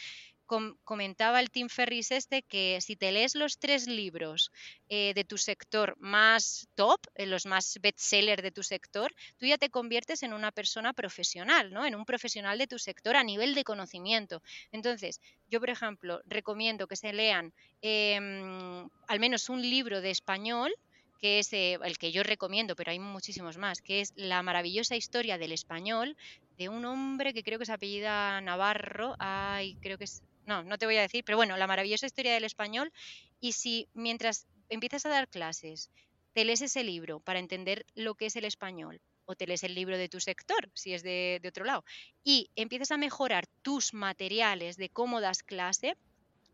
[0.84, 4.50] comentaba el Tim Ferris este que si te lees los tres libros
[4.88, 9.58] eh, de tu sector más top, eh, los más bestseller de tu sector, tú ya
[9.58, 11.84] te conviertes en una persona profesional, ¿no?
[11.84, 14.42] En un profesional de tu sector a nivel de conocimiento.
[14.72, 15.20] Entonces,
[15.50, 20.72] yo, por ejemplo, recomiendo que se lean em, al menos un libro de español
[21.18, 24.96] que es eh, el que yo recomiendo, pero hay muchísimos más, que es La maravillosa
[24.96, 26.16] historia del español
[26.58, 30.78] de un hombre que creo que se apellida Navarro, ay, creo que es no, no
[30.78, 32.92] te voy a decir, pero bueno, la maravillosa historia del español.
[33.40, 35.90] Y si mientras empiezas a dar clases,
[36.32, 39.74] te lees ese libro para entender lo que es el español, o te lees el
[39.74, 41.84] libro de tu sector, si es de, otro lado,
[42.24, 45.96] y empiezas a mejorar tus materiales de cómo das clase,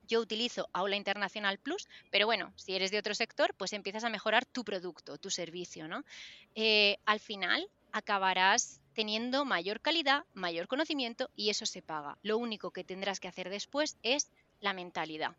[0.08, 4.10] yo utilizo Aula Internacional Plus, pero bueno, si eres de otro sector, pues empiezas a
[4.10, 6.04] mejorar tu producto, tu servicio, ¿no?
[6.54, 12.18] Eh, al final acabarás teniendo mayor calidad, mayor conocimiento y eso se paga.
[12.22, 14.30] Lo único que tendrás que hacer después es
[14.60, 15.36] la mentalidad.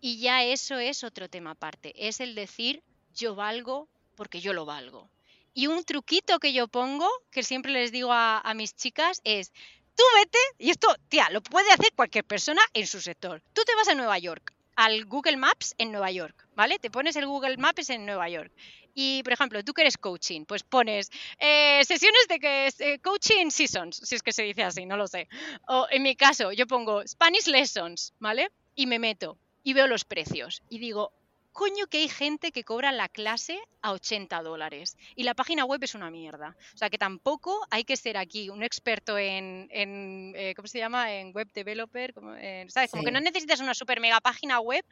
[0.00, 2.82] Y ya eso es otro tema aparte, es el decir
[3.14, 5.08] yo valgo porque yo lo valgo.
[5.54, 9.52] Y un truquito que yo pongo, que siempre les digo a, mis chicas, es,
[9.96, 13.42] tú vete, y esto, tía, lo puede hacer cualquier persona en su sector.
[13.54, 16.78] Tú te vas a Nueva York, al Google Maps en Nueva York, ¿vale?
[16.78, 18.52] Te pones el Google Maps en Nueva York
[18.94, 21.10] y, por ejemplo, tú que eres coaching, pues pones
[21.40, 25.08] eh, sesiones de que eh, coaching seasons, si es que se dice así, no lo
[25.08, 25.26] sé.
[25.66, 28.50] O en mi caso, yo pongo Spanish lessons, ¿vale?
[28.76, 31.12] Y me meto y veo los precios y digo,
[31.58, 35.82] coño que hay gente que cobra la clase a 80 dólares y la página web
[35.82, 36.56] es una mierda.
[36.72, 41.12] O sea que tampoco hay que ser aquí un experto en, eh, ¿cómo se llama?
[41.12, 42.32] En web developer, como,
[42.68, 42.92] ¿sabes?
[42.92, 44.84] Como que no necesitas una super mega página web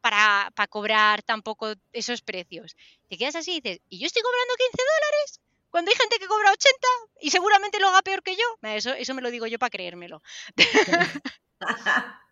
[0.00, 2.76] para, cobrar tampoco esos precios.
[3.08, 5.40] Te quedas así y dices, ¿y yo estoy cobrando 15 dólares?
[5.70, 6.88] Cuando hay gente que cobra 80
[7.20, 8.44] y seguramente lo haga peor que yo.
[8.62, 10.22] Eso, eso me lo digo yo para creérmelo.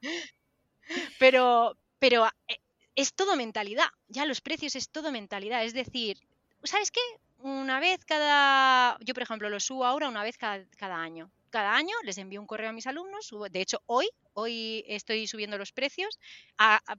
[1.18, 2.59] pero, pero eh,
[2.96, 3.88] es todo mentalidad.
[4.08, 5.64] Ya los precios es todo mentalidad.
[5.64, 6.18] Es decir,
[6.64, 7.00] ¿sabes qué?
[7.38, 8.98] Una vez cada.
[9.00, 12.46] Yo, por ejemplo, lo subo ahora una vez cada, año cada año les envío un
[12.46, 13.30] correo a mis alumnos.
[13.50, 16.18] De hecho, hoy, hoy estoy subiendo los precios.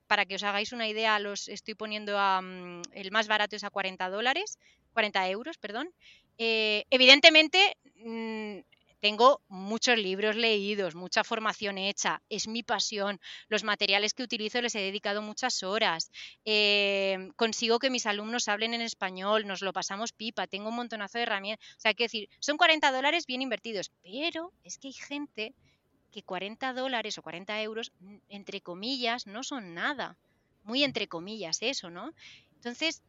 [0.07, 3.63] para que os hagáis una idea, los estoy poniendo a, mm, el más barato es
[3.63, 4.57] a 40 dólares,
[4.93, 5.93] 40 euros, perdón.
[6.37, 8.59] Eh, evidentemente, mm,
[9.01, 13.19] tengo muchos libros leídos, mucha formación hecha, es mi pasión.
[13.49, 16.11] Los materiales que utilizo les he dedicado muchas horas.
[16.45, 21.17] Em, consigo que mis alumnos hablen en español, nos lo pasamos pipa, tengo un montonazo
[21.17, 21.67] de herramientas.
[21.77, 25.55] O sea, que decir, son 40 dólares bien invertidos, pero es que hay gente
[26.11, 27.91] que 40 dólares o 40 euros,
[28.29, 30.17] entre comillas, no son nada.
[30.63, 32.13] Muy entre comillas eso, ¿no?
[32.55, 33.01] Entonces,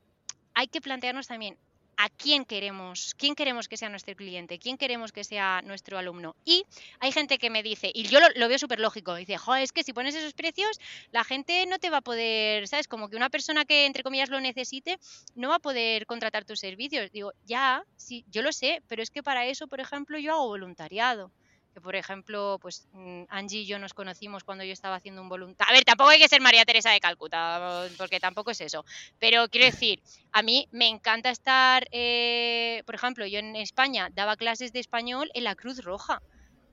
[0.54, 1.58] hay que plantearnos también,
[2.02, 6.34] a quién queremos, quién queremos que sea nuestro cliente, quién queremos que sea nuestro alumno.
[6.44, 6.64] Y
[6.98, 9.84] hay gente que me dice, y yo lo, veo súper lógico, dice, jo, es que
[9.84, 10.80] si pones esos precios,
[11.12, 12.88] la gente no te va a poder, ¿sabes?
[12.88, 14.98] Como que una persona que entre comillas lo necesite,
[15.36, 17.12] no va a poder contratar tus servicios.
[17.12, 20.48] Digo, ya, sí, yo lo sé, pero es que para eso, por ejemplo, yo hago
[20.48, 21.30] voluntariado
[21.72, 25.28] que por ejemplo, pues mm, Angie y yo nos conocimos cuando yo estaba haciendo un
[25.28, 25.72] voluntariado.
[25.72, 28.84] A ver, tampoco hay que ser María Teresa de Calcuta, porque tampoco es eso.
[29.18, 30.02] Pero quiero decir,
[30.32, 35.30] a mí me encanta estar, eh, por ejemplo, yo en España daba clases de español
[35.34, 36.22] en la Cruz Roja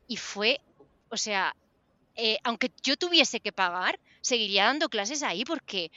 [0.07, 0.59] y fue,
[1.09, 1.55] o sea,
[2.15, 5.91] eh, aunque yo tuviese que pagar, seguiría dando clases ahí porque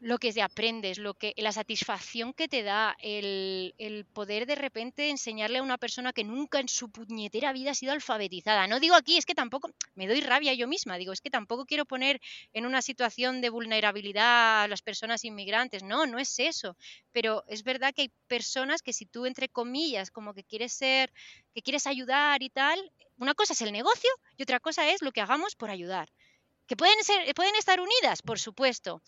[0.00, 4.54] lo que te aprendes, lo que, la satisfacción que te da el, el, poder de
[4.54, 8.66] repente enseñarle a una persona que nunca en su puñetera vida ha sido alfabetizada.
[8.66, 11.64] No digo aquí, es que tampoco, me doy rabia yo misma, digo, es que tampoco
[11.64, 12.20] quiero poner
[12.52, 15.82] en una situación de vulnerabilidad a las personas inmigrantes.
[15.82, 16.76] No, no es eso.
[17.12, 21.12] Pero es verdad que hay personas que si tú, entre comillas, como que quieres ser,
[21.54, 22.78] que quieres ayudar y tal,
[23.16, 26.10] una cosa es el negocio y otra cosa es lo que hagamos por ayudar.
[26.66, 29.02] Que pueden, ser, pueden estar unidas, por supuesto,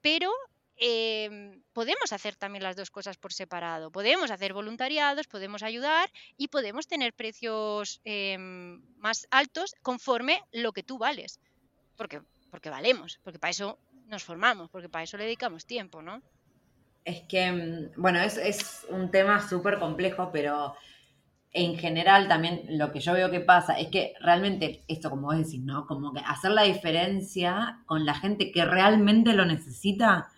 [0.00, 0.30] pero
[0.76, 3.90] em, podemos hacer también las dos cosas por separado.
[3.90, 10.82] Podemos hacer voluntariados, podemos ayudar y podemos tener precios em, más altos conforme lo que
[10.82, 11.40] tú vales.
[11.96, 16.22] Porque, porque valemos, porque para eso nos formamos, porque para eso le dedicamos tiempo, ¿no?
[17.04, 20.76] Es que, em, bueno, es, es un tema súper complejo, pero
[21.64, 25.36] en general también lo que yo veo que pasa es que realmente, esto como vos
[25.36, 25.86] decís, ¿no?
[25.86, 30.28] Como que hacer la diferencia con la gente que realmente lo necesita,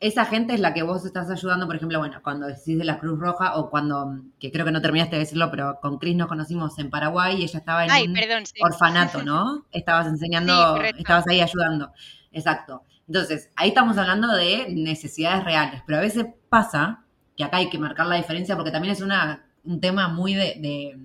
[0.00, 2.98] esa gente es la que vos estás ayudando, por ejemplo, bueno, cuando decís de la
[2.98, 6.28] Cruz Roja o cuando, que creo que no terminaste de decirlo, pero con Cris nos
[6.28, 8.18] conocimos en Paraguay y ella estaba en un
[8.60, 9.64] orfanato, ¿no?
[9.72, 11.92] Estabas enseñando, estabas ahí ayudando.
[12.32, 12.82] Exacto.
[13.06, 17.04] Entonces, ahí estamos hablando de necesidades reales, pero a veces pasa
[17.36, 20.98] que acá hay que marcar la diferencia porque también es una un tema muy de,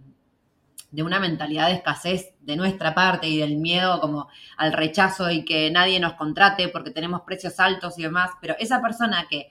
[0.92, 5.46] de, una mentalidad de escasez de nuestra parte y del miedo como al rechazo y
[5.46, 9.50] que nadie nos contrate porque tenemos precios altos y demás, pero esa persona que,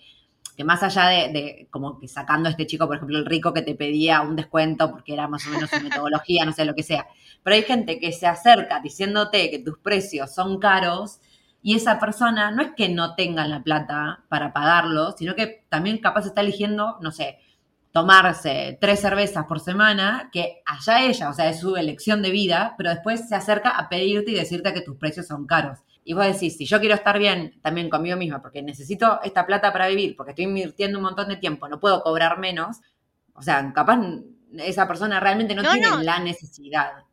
[0.57, 3.63] que más allá de, como que sacando a este chico, por ejemplo, el rico que
[3.63, 6.83] te pedía un descuento porque era más o menos su metodología, no sé lo que
[6.83, 7.07] sea,
[7.43, 11.21] pero hay gente que se acerca diciéndote que tus precios son caros
[11.63, 15.99] y esa persona no es que no tenga la plata para pagarlo, sino que también
[15.99, 17.39] capaz está eligiendo, no sé,
[17.93, 22.75] tomarse tres cervezas por semana, que allá ella, o sea, es su elección de vida,
[22.77, 25.81] pero después se acerca a pedirte y decirte que tus precios son caros.
[26.05, 29.73] Y vos decís, si yo quiero estar bien también conmigo misma, porque necesito esta plata
[29.73, 32.79] para vivir, porque estoy invirtiendo un montón de tiempo, no puedo cobrar menos,
[33.35, 33.99] o sea, capaz
[34.57, 37.05] esa persona realmente no, tiene la necesidad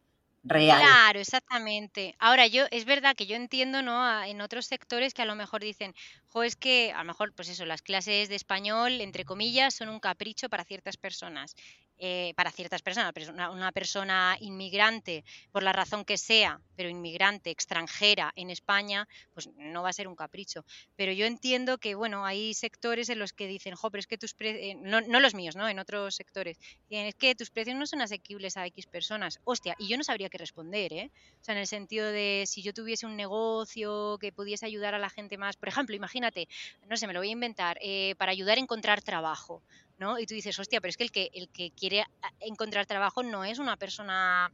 [0.67, 2.15] Claro, exactamente.
[2.17, 4.23] Ahora, yo, es verdad que yo entiendo, ¿no?
[4.23, 5.93] En otros sectores que a lo mejor dicen,
[6.27, 9.89] jo, es que a lo mejor, pues eso, las clases de español, entre comillas, son
[9.89, 11.55] un capricho para ciertas personas.
[11.97, 15.23] Eh, para ciertas personas, una, una, persona inmigrante,
[15.53, 20.09] por la razón que sea, pero inmigrante, extranjera en España, pues no va a ser
[20.09, 20.65] un capricho.
[20.97, 24.17] Pero yo entiendo que, bueno, hay sectores en los que dicen, jo, pero es que
[24.17, 25.69] tus precios, eh, no, no, los míos, ¿no?
[25.69, 26.57] En otros sectores,
[26.89, 29.39] es que tus precios no son asequibles a X personas.
[29.45, 31.11] Hostia, y yo no sabría qué responder, ¿eh?
[31.39, 34.99] O sea, en el sentido de si yo tuviese un negocio que pudiese ayudar a
[34.99, 36.49] la gente más, por ejemplo, imagínate,
[36.89, 39.61] no sé, me lo voy a inventar, eh, para ayudar a encontrar trabajo.
[39.97, 40.19] ¿No?
[40.19, 42.03] Y tú dices, hostia, pero es que el que, el que quiere
[42.39, 44.51] encontrar trabajo no es una persona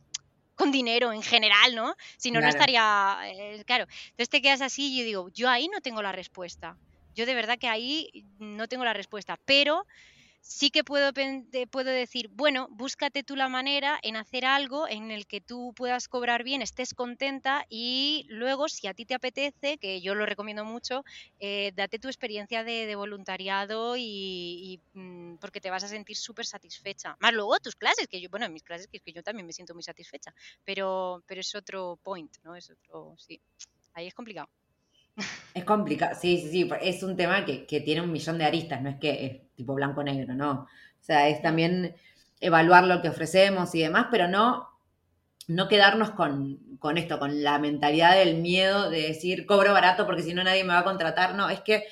[0.56, 1.96] con dinero en general, ¿no?
[2.18, 3.86] Si no, no estaría, eh, claro.
[4.12, 6.78] Entonces te quedas así y yo digo, yo ahí no tengo la respuesta.
[7.16, 9.86] Yo de verdad que ahí no tengo la respuesta, pero
[10.42, 11.12] sí que puedo,
[11.72, 16.08] puedo decir, bueno, búscate tú la manera en hacer algo en el que tú puedas
[16.08, 20.66] cobrar bien, estés contenta y luego, si a ti te apetece, que yo lo recomiendo
[20.66, 21.04] mucho,
[21.40, 27.16] eh, date tu experiencia de, voluntariado y, mm, porque te vas a sentir súper satisfecha.
[27.20, 29.54] Más luego tus clases, que yo, bueno, en mis clases que, que yo también me
[29.54, 30.34] siento muy satisfecha,
[30.66, 32.56] pero, pero es otro point, ¿no?
[32.56, 33.42] Es otro, sí,
[33.94, 34.50] ahí es complicado.
[35.54, 38.90] Es complicado, sí, sí, sí, es un tema que, tiene un millón de aristas, no
[38.90, 40.52] es que es tipo blanco-negro, no.
[40.52, 41.96] O sea, es también
[42.40, 44.70] evaluar lo que ofrecemos y demás, pero no,
[45.48, 50.24] no quedarnos con, con esto, con la mentalidad del miedo de decir cobro barato porque
[50.24, 51.84] si no nadie me va a contratar, no, es que,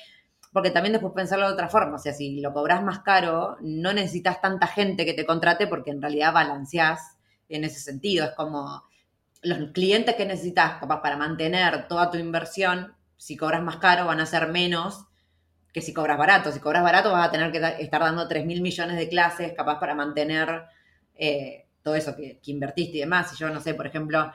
[0.52, 3.92] porque también después pensarlo de otra forma, o sea, si lo cobras más caro, no
[3.92, 8.84] necesitas tanta gente que te contrate porque en realidad balanceás en ese sentido, es como
[9.42, 14.18] los clientes que necesitas capaz para mantener toda tu inversión si cobras más caro van
[14.18, 15.04] a ser menos
[15.74, 16.50] que si cobras barato.
[16.52, 19.78] Si cobras barato vas a tener que estar dando 3 mil millones de clases capaz
[19.78, 20.62] para mantener
[21.14, 23.30] eh, todo eso que, invertiste y demás.
[23.30, 24.32] Si yo no sé, por ejemplo,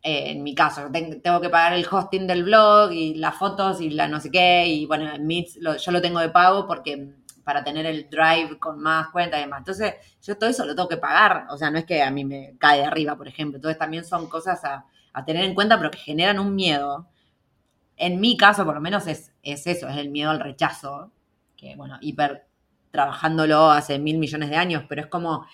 [0.00, 0.88] eh, en mi caso,
[1.20, 4.66] tengo que pagar el hosting del blog y las fotos y la no sé qué,
[4.68, 7.08] y bueno, Meets yo lo tengo de pago porque
[7.42, 9.58] para tener el drive con más cuentas y demás.
[9.62, 11.46] Entonces, yo todo eso lo tengo que pagar.
[11.50, 13.56] O sea, no es que a mí me cae de arriba, por ejemplo.
[13.56, 17.08] Entonces, también son cosas a, a tener en cuenta, pero que generan un miedo
[17.98, 21.10] en mi caso, por lo menos, es, es eso, es el miedo al rechazo,
[21.56, 22.46] que bueno, hiper
[22.90, 25.44] trabajándolo hace mil millones de años, pero es como,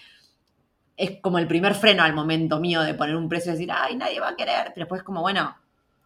[0.97, 3.97] es como el primer freno al momento mío de poner un precio y decir, ay,
[3.97, 5.57] nadie va a querer, pero después como, bueno,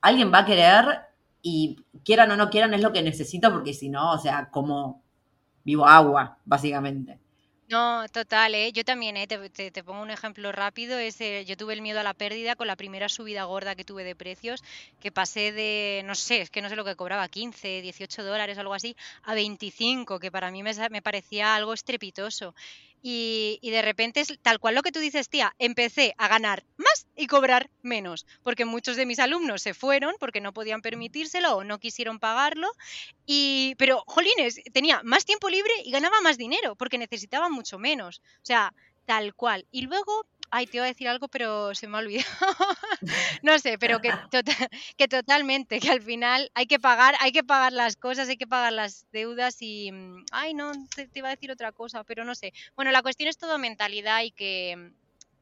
[0.01, 1.01] alguien va a querer
[1.43, 5.03] y quieran o no quieran es lo que necesito, porque si no, o sea, como
[5.64, 7.18] vivo agua, básicamente.
[7.71, 8.73] No, total, ¿eh?
[8.73, 9.27] Yo también, ¿eh?
[9.27, 10.99] Te, pongo un ejemplo rápido.
[10.99, 13.85] Es, eh, yo tuve el miedo a la pérdida con la primera subida gorda que
[13.85, 14.62] tuve de precios,
[15.01, 18.57] que pasé de, no sé, es que no sé lo que cobraba, 15, 18 dólares,
[18.57, 22.55] algo así, a 25, que para mí me parecía algo estrepitoso.
[23.03, 27.07] Y, de repente es tal cual lo que tú dices, tía, empecé a ganar más
[27.17, 31.65] y cobrar menos, porque muchos de mis alumnos se fueron porque no podían permitírselo o
[31.65, 32.69] no quisieron pagarlo,
[33.27, 38.21] y, pero, jolines, tenía más tiempo libre y ganaba más dinero porque necesitaba mucho menos,
[38.43, 38.75] o sea,
[39.07, 39.67] tal cual.
[39.71, 42.27] Y luego Ay, te iba a decir algo, pero se me ha olvidado.
[43.43, 47.45] no sé, pero que, tota-, que totalmente, que al final hay que pagar, hay que
[47.45, 49.93] pagar las cosas, hay que pagar las deudas y.
[49.93, 52.53] Mm, ay, no, te iba a decir otra cosa, pero no sé.
[52.77, 54.93] Bueno, la cuestión es todo mentalidad y que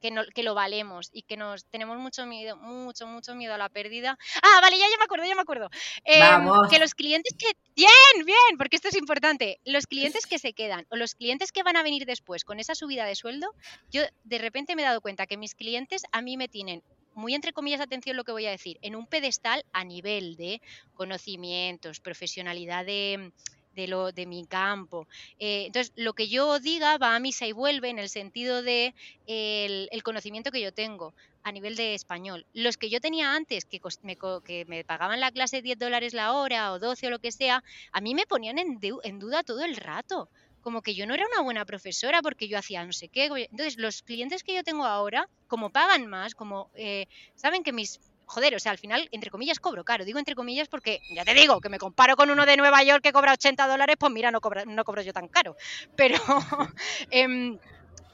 [0.01, 4.19] que, lo valemos y que nos tenemos mucho miedo, mucho, mucho miedo a la pérdida.
[4.43, 5.71] Ah, vale, ya, ya me acuerdo, ya me acuerdo.
[6.05, 7.47] Em, que los clientes que...
[7.75, 9.61] Bien, bien, porque esto es importante.
[9.65, 12.75] Los clientes que se quedan o los clientes que van a venir después con esa
[12.75, 13.55] subida de sueldo,
[13.91, 16.83] yo de repente me he dado cuenta que mis clientes a mí me tienen
[17.15, 20.61] muy entre comillas atención lo que voy a decir, en un pedestal a nivel de
[20.95, 23.33] conocimientos, profesionalidad de,
[23.77, 25.07] de, lo, de mi campo.
[25.39, 28.95] Eh, entonces, lo que yo diga va a misa y vuelve en el sentido de
[29.27, 31.15] el, conocimiento que yo tengo
[31.45, 32.47] a nivel de español.
[32.55, 36.33] Los que yo tenía antes, que me, que me pagaban la clase 10 dólares la
[36.33, 37.63] hora o 12 o lo que sea,
[37.93, 40.29] a mí me ponían en, en duda todo el rato
[40.63, 43.27] como que yo no era una buena profesora porque yo hacía no sé qué.
[43.27, 47.07] Entonces, los clientes que yo tengo ahora, como pagan más, como eh,
[47.37, 50.05] saben que mis joder, o sea, al final, entre comillas, cobro caro.
[50.05, 53.03] Digo entre comillas porque, ya te digo, que me comparo con uno de Nueva York
[53.03, 55.57] que cobra 80 dólares, pues mira, no, no cobro yo tan caro.
[55.95, 56.19] Pero,
[57.11, 57.59] em,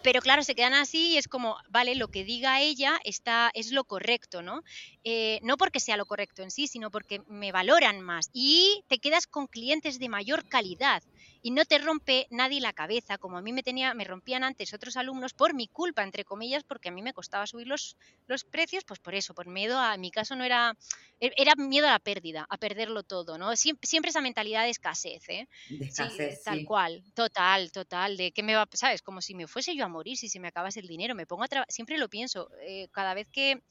[0.03, 3.73] pero claro, se quedan así y es como, vale, lo que diga ella está, es
[3.73, 4.63] lo correcto, ¿no?
[5.05, 8.99] Eh, no porque sea lo correcto en sí, sino porque me valoran más y te
[8.99, 11.03] quedas con clientes de mayor calidad
[11.43, 14.73] y no te rompe nadie la cabeza, como a mí me tenía, me rompían antes
[14.75, 17.97] otros alumnos por mi culpa, entre comillas, porque a mí me costaba subir los,
[18.27, 20.77] los precios, pues por eso, por miedo a, en mi caso no era,
[21.21, 23.55] e, era miedo a la pérdida, a perderlo todo, ¿no?
[23.57, 25.49] Siempre, siempre esa mentalidad de escasez, ¿eh?
[25.69, 29.03] De escasez, Tal cual, total, total, de que me va, ¿sabes?
[29.03, 31.45] Como si me fuese yo a morir si se me acabase el dinero, me pongo
[31.45, 33.63] a trabajar, siempre lo pienso, eh, cada vez que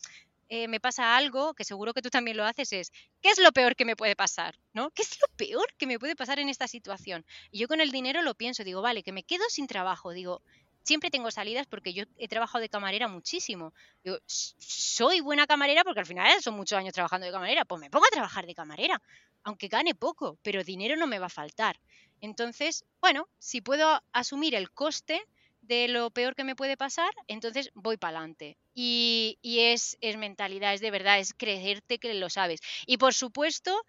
[0.53, 2.91] eh, me pasa algo, que seguro que tú también lo haces, es,
[3.21, 4.59] ¿qué es lo peor que me puede pasar?
[4.73, 4.91] ¿No?
[4.91, 7.25] ¿Qué es lo peor que me puede pasar en esta situación?
[7.51, 10.41] Y yo con el dinero lo pienso, digo, vale, que me quedo sin trabajo, digo,
[10.83, 13.73] siempre tengo salidas porque yo he trabajado de camarera muchísimo.
[14.03, 17.89] Digo, soy buena camarera porque al final son muchos años trabajando de camarera, pues me
[17.89, 19.01] pongo a trabajar de camarera,
[19.43, 21.79] aunque gane poco, pero dinero no me va a faltar.
[22.19, 25.25] Entonces, bueno, si puedo asumir el coste,
[25.61, 28.57] de lo peor que me puede pasar, entonces voy para adelante.
[28.73, 32.61] Y, es, es, mentalidad, es de verdad, es creerte que lo sabes.
[32.85, 33.81] Y por supuesto,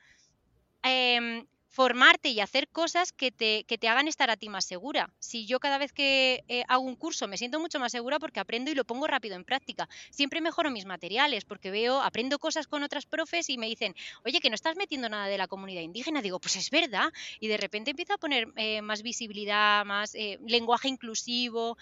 [0.82, 5.10] em, formarte y hacer cosas que te, que te, hagan estar a ti más segura.
[5.18, 8.40] Si yo cada vez que eh, hago un curso me siento mucho más segura porque
[8.40, 9.88] aprendo y lo pongo rápido en práctica.
[10.10, 14.40] Siempre mejoro mis materiales porque veo, aprendo cosas con otras profes y me dicen, oye,
[14.40, 16.20] que no estás metiendo nada de la comunidad indígena.
[16.20, 17.10] Digo, pues es verdad.
[17.40, 21.78] Y de repente empiezo a poner eh, más visibilidad, más eh, lenguaje inclusivo,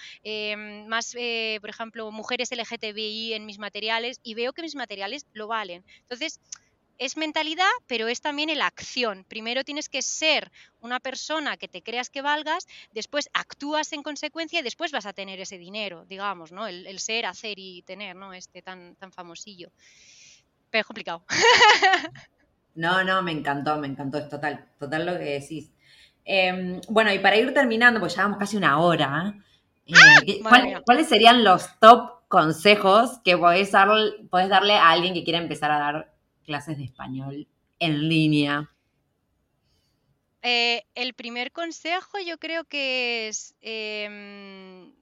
[0.87, 1.17] más,
[1.61, 5.85] por ejemplo, mujeres LGTBI en mis materiales y veo que mis materiales lo valen.
[6.03, 6.41] Entonces,
[7.01, 9.25] es mentalidad, pero es también la acción.
[9.27, 14.61] Primero tienes que ser una persona que te creas que valgas, después actúas en consecuencia
[14.61, 16.67] y después vas a tener ese dinero, digamos, ¿no?
[16.67, 18.35] El, ser, hacer y tener, ¿no?
[18.35, 19.73] Este tan, tan famosillo.
[20.71, 21.25] Pero es complicado.
[22.73, 25.73] No, no, me encantó, me encantó, es total, total lo que decís.
[26.25, 29.35] Em, bueno, y para ir terminando, pues llevamos casi una hora,
[29.87, 29.93] eh,
[30.45, 30.81] ¡Ah!
[30.87, 33.73] ¿cuáles serían los top consejos que podés,
[34.31, 36.11] podés darle a alguien que quiera empezar a dar
[36.51, 37.47] clases de español
[37.79, 38.69] en línea?
[40.43, 44.93] Eh, el primer consejo yo creo que es, em,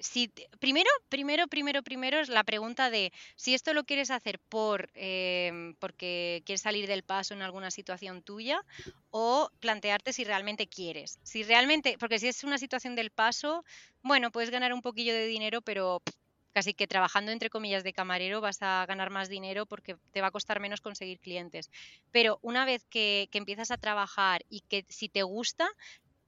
[0.00, 4.90] si, primero, primero, primero, primero es la pregunta de si esto lo quieres hacer por,
[4.92, 8.62] em, porque quieres salir del paso en alguna situación tuya
[9.10, 11.18] o plantearte si realmente quieres.
[11.22, 13.64] Si realmente, porque si es una situación del paso,
[14.02, 16.02] bueno, puedes ganar un poquillo de dinero, pero
[16.52, 20.28] casi que trabajando entre comillas de camarero vas a ganar más dinero porque te va
[20.28, 21.70] a costar menos conseguir clientes.
[22.10, 25.68] Pero una vez que, que empiezas a trabajar y que si te gusta,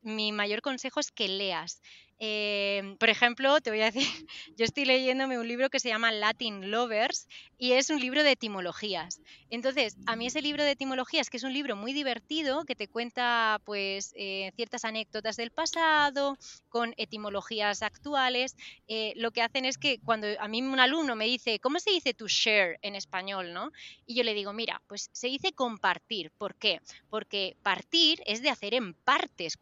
[0.02, 1.80] mi mayor consejo es que leas.
[2.24, 4.06] Em, por ejemplo, te voy a decir,
[4.56, 7.26] yo estoy leyéndome un libro que se llama Latin Lovers
[7.58, 9.20] y es un libro de etimologías.
[9.50, 12.86] Entonces, a mí ese libro de etimologías, que es un libro muy divertido, que te
[12.86, 16.36] cuenta pues eh, ciertas anécdotas del pasado
[16.68, 18.54] con etimologías actuales,
[18.86, 21.90] eh, lo que hacen es que cuando a mí un alumno me dice, ¿cómo se
[21.90, 23.52] dice to share en español?
[23.52, 23.72] ¿no?
[24.06, 26.30] Y yo le digo, mira, pues se dice compartir.
[26.38, 26.78] ¿Por qué?
[27.10, 29.58] Porque partir es de hacer en partes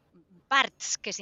[0.51, 1.13] parts, que,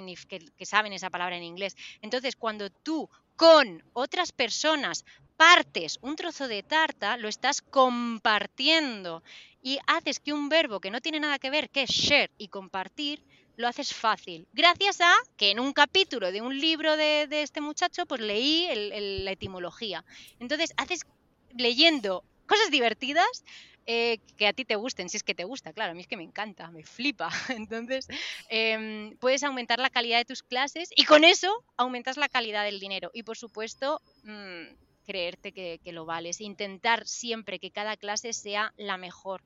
[0.65, 1.77] saben esa palabra en inglés.
[2.01, 5.05] Entonces, cuando tú con otras personas
[5.37, 9.23] partes un trozo de tarta, lo estás compartiendo
[9.63, 12.49] y haces que un verbo que no tiene nada que ver, que es share y
[12.49, 13.23] compartir,
[13.57, 14.49] lo haces fácil.
[14.55, 18.67] Gracias a que en un capítulo de un libro de, este muchacho, pues leí
[19.25, 20.07] la etimología.
[20.41, 21.05] Entonces, haces
[21.55, 23.45] leyendo cosas divertidas
[23.91, 26.07] eh, que a ti te gusten, si es que te gusta, claro, a mí es
[26.07, 27.31] que me encanta, me flipa.
[27.49, 28.07] Entonces,
[28.51, 32.81] em, puedes aumentar la calidad de tus clases y con eso aumentas la calidad del
[32.81, 33.11] dinero.
[33.15, 34.75] Y por supuesto, mm,
[35.07, 36.43] creerte que, que lo vales.
[36.43, 39.43] Intentar siempre que cada clase sea la mejor.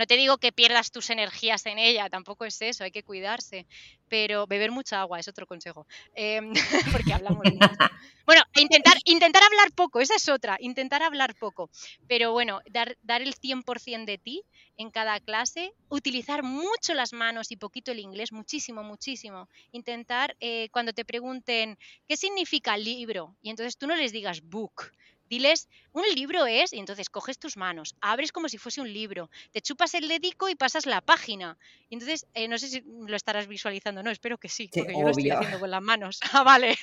[0.00, 3.66] No te digo que pierdas tus energías en ella, tampoco es eso, hay que cuidarse.
[4.08, 5.86] Pero beber mucha agua es otro consejo.
[6.14, 6.54] Em,
[7.04, 7.68] porque hablamos mucho.
[8.26, 11.68] Bueno, intentar, intentar hablar poco, esa es otra, intentar hablar poco.
[12.06, 14.42] Pero bueno, dar, dar el 100% de ti
[14.76, 19.48] en cada clase, utilizar mucho las manos y poquito el inglés, muchísimo, muchísimo.
[19.72, 21.76] Intentar, eh, cuando te pregunten,
[22.06, 23.36] ¿qué significa libro?
[23.42, 24.92] Y entonces tú no les digas book,
[25.30, 29.30] Diles, un libro es, y entonces coges tus manos, abres como si fuese un libro,
[29.52, 31.56] te chupas el dedico y pasas la página.
[31.88, 35.02] Y entonces, eh, no sé si lo estarás visualizando, no, espero que sí, porque yo
[35.02, 36.18] lo estoy haciendo con las manos.
[36.32, 36.76] Ah, vale.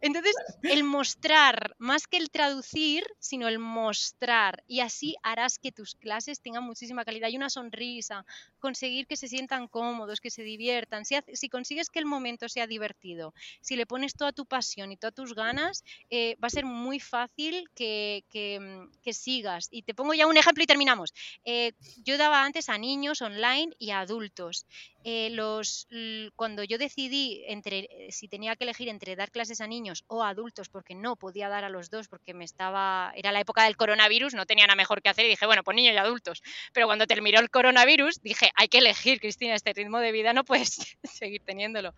[0.00, 4.62] Entonces, el mostrar, más que el traducir, sino el mostrar.
[4.66, 8.24] Y así harás que tus clases tengan muchísima calidad y una sonrisa,
[8.58, 11.04] conseguir que se sientan cómodos, que se diviertan.
[11.04, 15.14] Si, consigues que el momento sea divertido, si le pones toda tu pasión y todas
[15.14, 18.24] tus ganas, eh, va a ser muy fácil que,
[18.60, 19.68] mm, sigas.
[19.70, 21.14] Y te pongo ya un ejemplo y terminamos.
[21.44, 21.72] Eh,
[22.04, 24.66] yo daba antes a niños online y a adultos.
[25.04, 25.86] Eh, los,
[26.34, 30.68] cuando yo decidí entre si tenía que elegir entre dar clases a niños o adultos,
[30.68, 34.34] porque no podía dar a los dos, porque me estaba, era la época del coronavirus,
[34.34, 36.42] no tenía nada mejor que hacer y dije, bueno, pues niños y adultos.
[36.72, 40.44] Pero cuando terminó el coronavirus, dije, hay que elegir, Cristina, este ritmo de vida no
[40.44, 41.94] puedes seguir teniéndolo.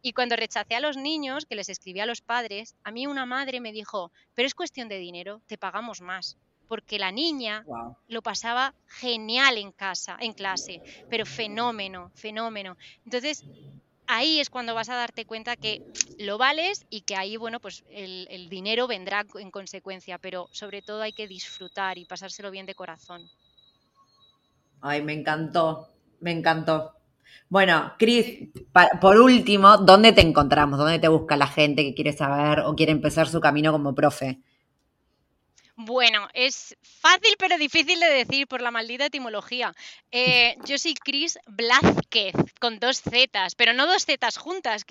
[0.00, 3.26] Y cuando rechacé a los niños, que les escribí a los padres, a mí una
[3.26, 6.36] madre me dijo, pero es cuestión de dinero, te pagamos más.
[6.68, 7.64] Porque la niña
[8.08, 12.76] lo pasaba genial en casa, en clase, pero fenómeno, fenómeno.
[13.06, 13.42] Entonces,
[14.08, 15.82] ahí es cuando vas a darte cuenta que
[16.18, 21.02] lo vales y que ahí, bueno, pues el, dinero vendrá en consecuencia, pero sobre todo
[21.02, 23.22] hay que disfrutar y pasárselo bien de corazón.
[24.80, 25.88] Ay, me encantó,
[26.20, 26.94] me encantó.
[27.48, 28.48] Bueno, Cris,
[29.00, 30.78] por último, ¿dónde te encontramos?
[30.78, 34.40] ¿Dónde te busca la gente que quiere saber o quiere empezar su camino como profe?
[35.80, 39.72] Bueno, es fácil pero difícil de decir por la maldita etimología.
[40.10, 44.84] Eh, yo soy Chris Blázquez, con dos Zetas, pero no dos Zetas juntas,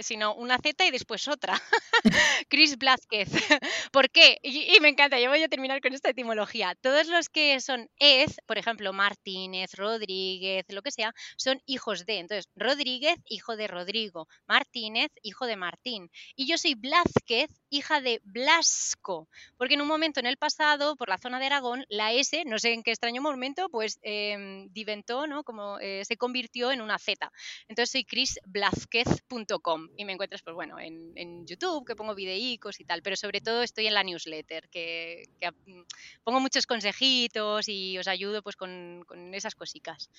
[0.00, 1.60] sino una Z y después otra.
[2.48, 3.28] Chris Blázquez.
[3.92, 4.38] ¿Por qué?
[4.42, 6.74] Y, me encanta, yo voy a terminar con esta etimología.
[6.80, 12.20] Todos los que son ez, por ejemplo, Martínez, Rodríguez, lo que sea, son hijos de.
[12.20, 14.28] Entonces, Rodríguez, hijo de Rodrigo.
[14.48, 16.10] Martínez, hijo de Martín.
[16.36, 21.08] Y yo soy Blázquez, hija de Blasco, porque en un momento en el pasado, por
[21.08, 25.26] la zona de Aragón, la S, no sé en qué extraño momento, pues eh, diventó,
[25.26, 25.42] ¿no?
[25.42, 27.30] Como eh, se convirtió en una Z.
[27.68, 33.02] Entonces soy chrisblazquez.com y me encuentras, pues bueno, en, YouTube, que pongo videícos y tal,
[33.02, 35.24] pero sobre todo estoy en la newsletter, que,
[35.66, 35.82] mm,
[36.24, 40.10] pongo muchos consejitos y os ayudo pues con, esas cositas.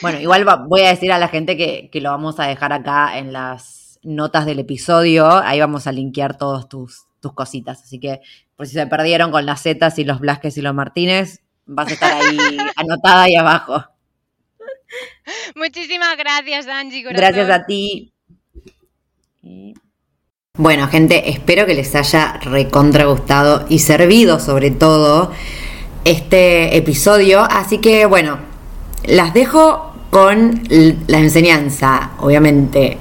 [0.00, 3.18] Bueno, igual voy a decir a la gente que, que lo vamos a dejar acá
[3.18, 7.82] en las notas del episodio, ahí vamos a linkear todas tus, tus cositas.
[7.82, 8.20] Así que,
[8.54, 11.94] por si se perdieron con las Zetas y los Blasques y los Martínez, vas a
[11.94, 12.36] estar ahí
[12.76, 13.82] anotada ahí abajo.
[15.56, 17.02] Muchísimas gracias, Angie.
[17.02, 18.12] Gracias a ti.
[20.58, 25.32] Bueno, gente, espero que les haya recontra gustado y servido sobre todo
[26.04, 27.40] este episodio.
[27.40, 28.38] Así que, bueno,
[29.04, 30.62] las dejo con
[31.06, 32.98] la enseñanza, obviamente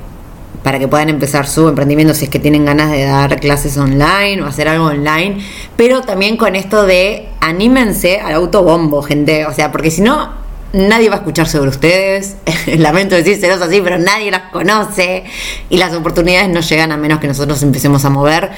[0.64, 4.42] para que puedan empezar su emprendimiento si es que tienen ganas de dar clases online
[4.42, 5.44] o hacer algo online,
[5.76, 10.42] pero también con esto de anímense al autobombo, gente, o sea, porque si no,
[10.74, 12.38] nadie va a escuchar sobre ustedes,
[12.78, 15.24] lamento decírselos así, pero nadie las conoce.
[15.70, 18.52] Y las oportunidades no llegan a menos que nosotros empecemos a mover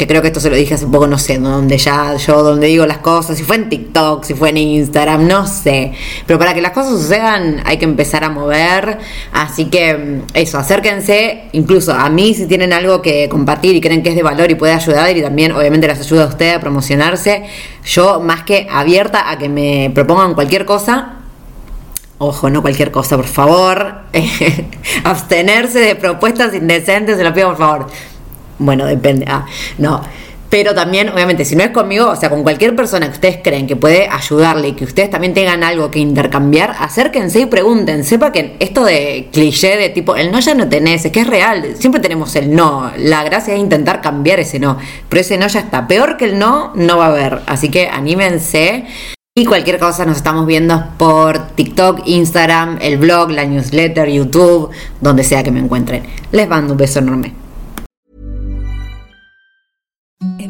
[0.00, 2.68] que creo que esto se lo dije hace poco, no sé, donde ya yo, donde
[2.68, 5.92] digo las cosas, si fue en TikTok, si fue en Instagram, no sé.
[6.26, 8.96] Pero para que las cosas sucedan hay que empezar a mover.
[9.30, 14.02] Así que mm, eso, acérquense, incluso a mí si tienen algo que compartir y creen
[14.02, 16.60] que es de valor y puede ayudar y también obviamente las ayuda a ustedes a
[16.60, 17.44] promocionarse.
[17.84, 21.16] Yo más que abierta a que me propongan cualquier cosa,
[22.22, 23.94] Ojo, no cualquier cosa, por favor.
[25.04, 27.86] Abstenerse de propuestas indecentes, se lo pido por favor.
[28.60, 29.24] Bueno, depende.
[29.28, 29.46] Ah,
[29.78, 30.02] no.
[30.50, 33.68] Pero también, obviamente, si no es conmigo, o sea, con cualquier persona que ustedes creen
[33.68, 38.04] que puede ayudarle y que ustedes también tengan algo que intercambiar, acérquense y pregunten.
[38.04, 41.28] Sepa que esto de cliché de tipo, el no ya no tenés, es que es
[41.28, 41.76] real.
[41.78, 42.90] Siempre tenemos el no.
[42.98, 44.76] La gracia es intentar cambiar ese no.
[45.08, 45.86] Pero ese no ya está.
[45.86, 47.42] Peor que el no, no va a haber.
[47.46, 48.86] Así que anímense.
[49.36, 54.70] Y cualquier cosa nos estamos viendo por TikTok, Instagram, el blog, la newsletter, YouTube,
[55.00, 56.02] donde sea que me encuentren.
[56.32, 57.49] Les mando un beso enorme.
[60.22, 60.49] Imagine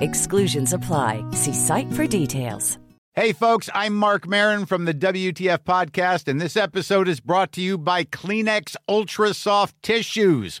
[0.00, 1.24] Exclusions apply.
[1.32, 2.78] See site for details.
[3.16, 7.60] Hey, folks, I'm Mark Marin from the WTF Podcast, and this episode is brought to
[7.60, 10.60] you by Kleenex Ultra Soft Tissues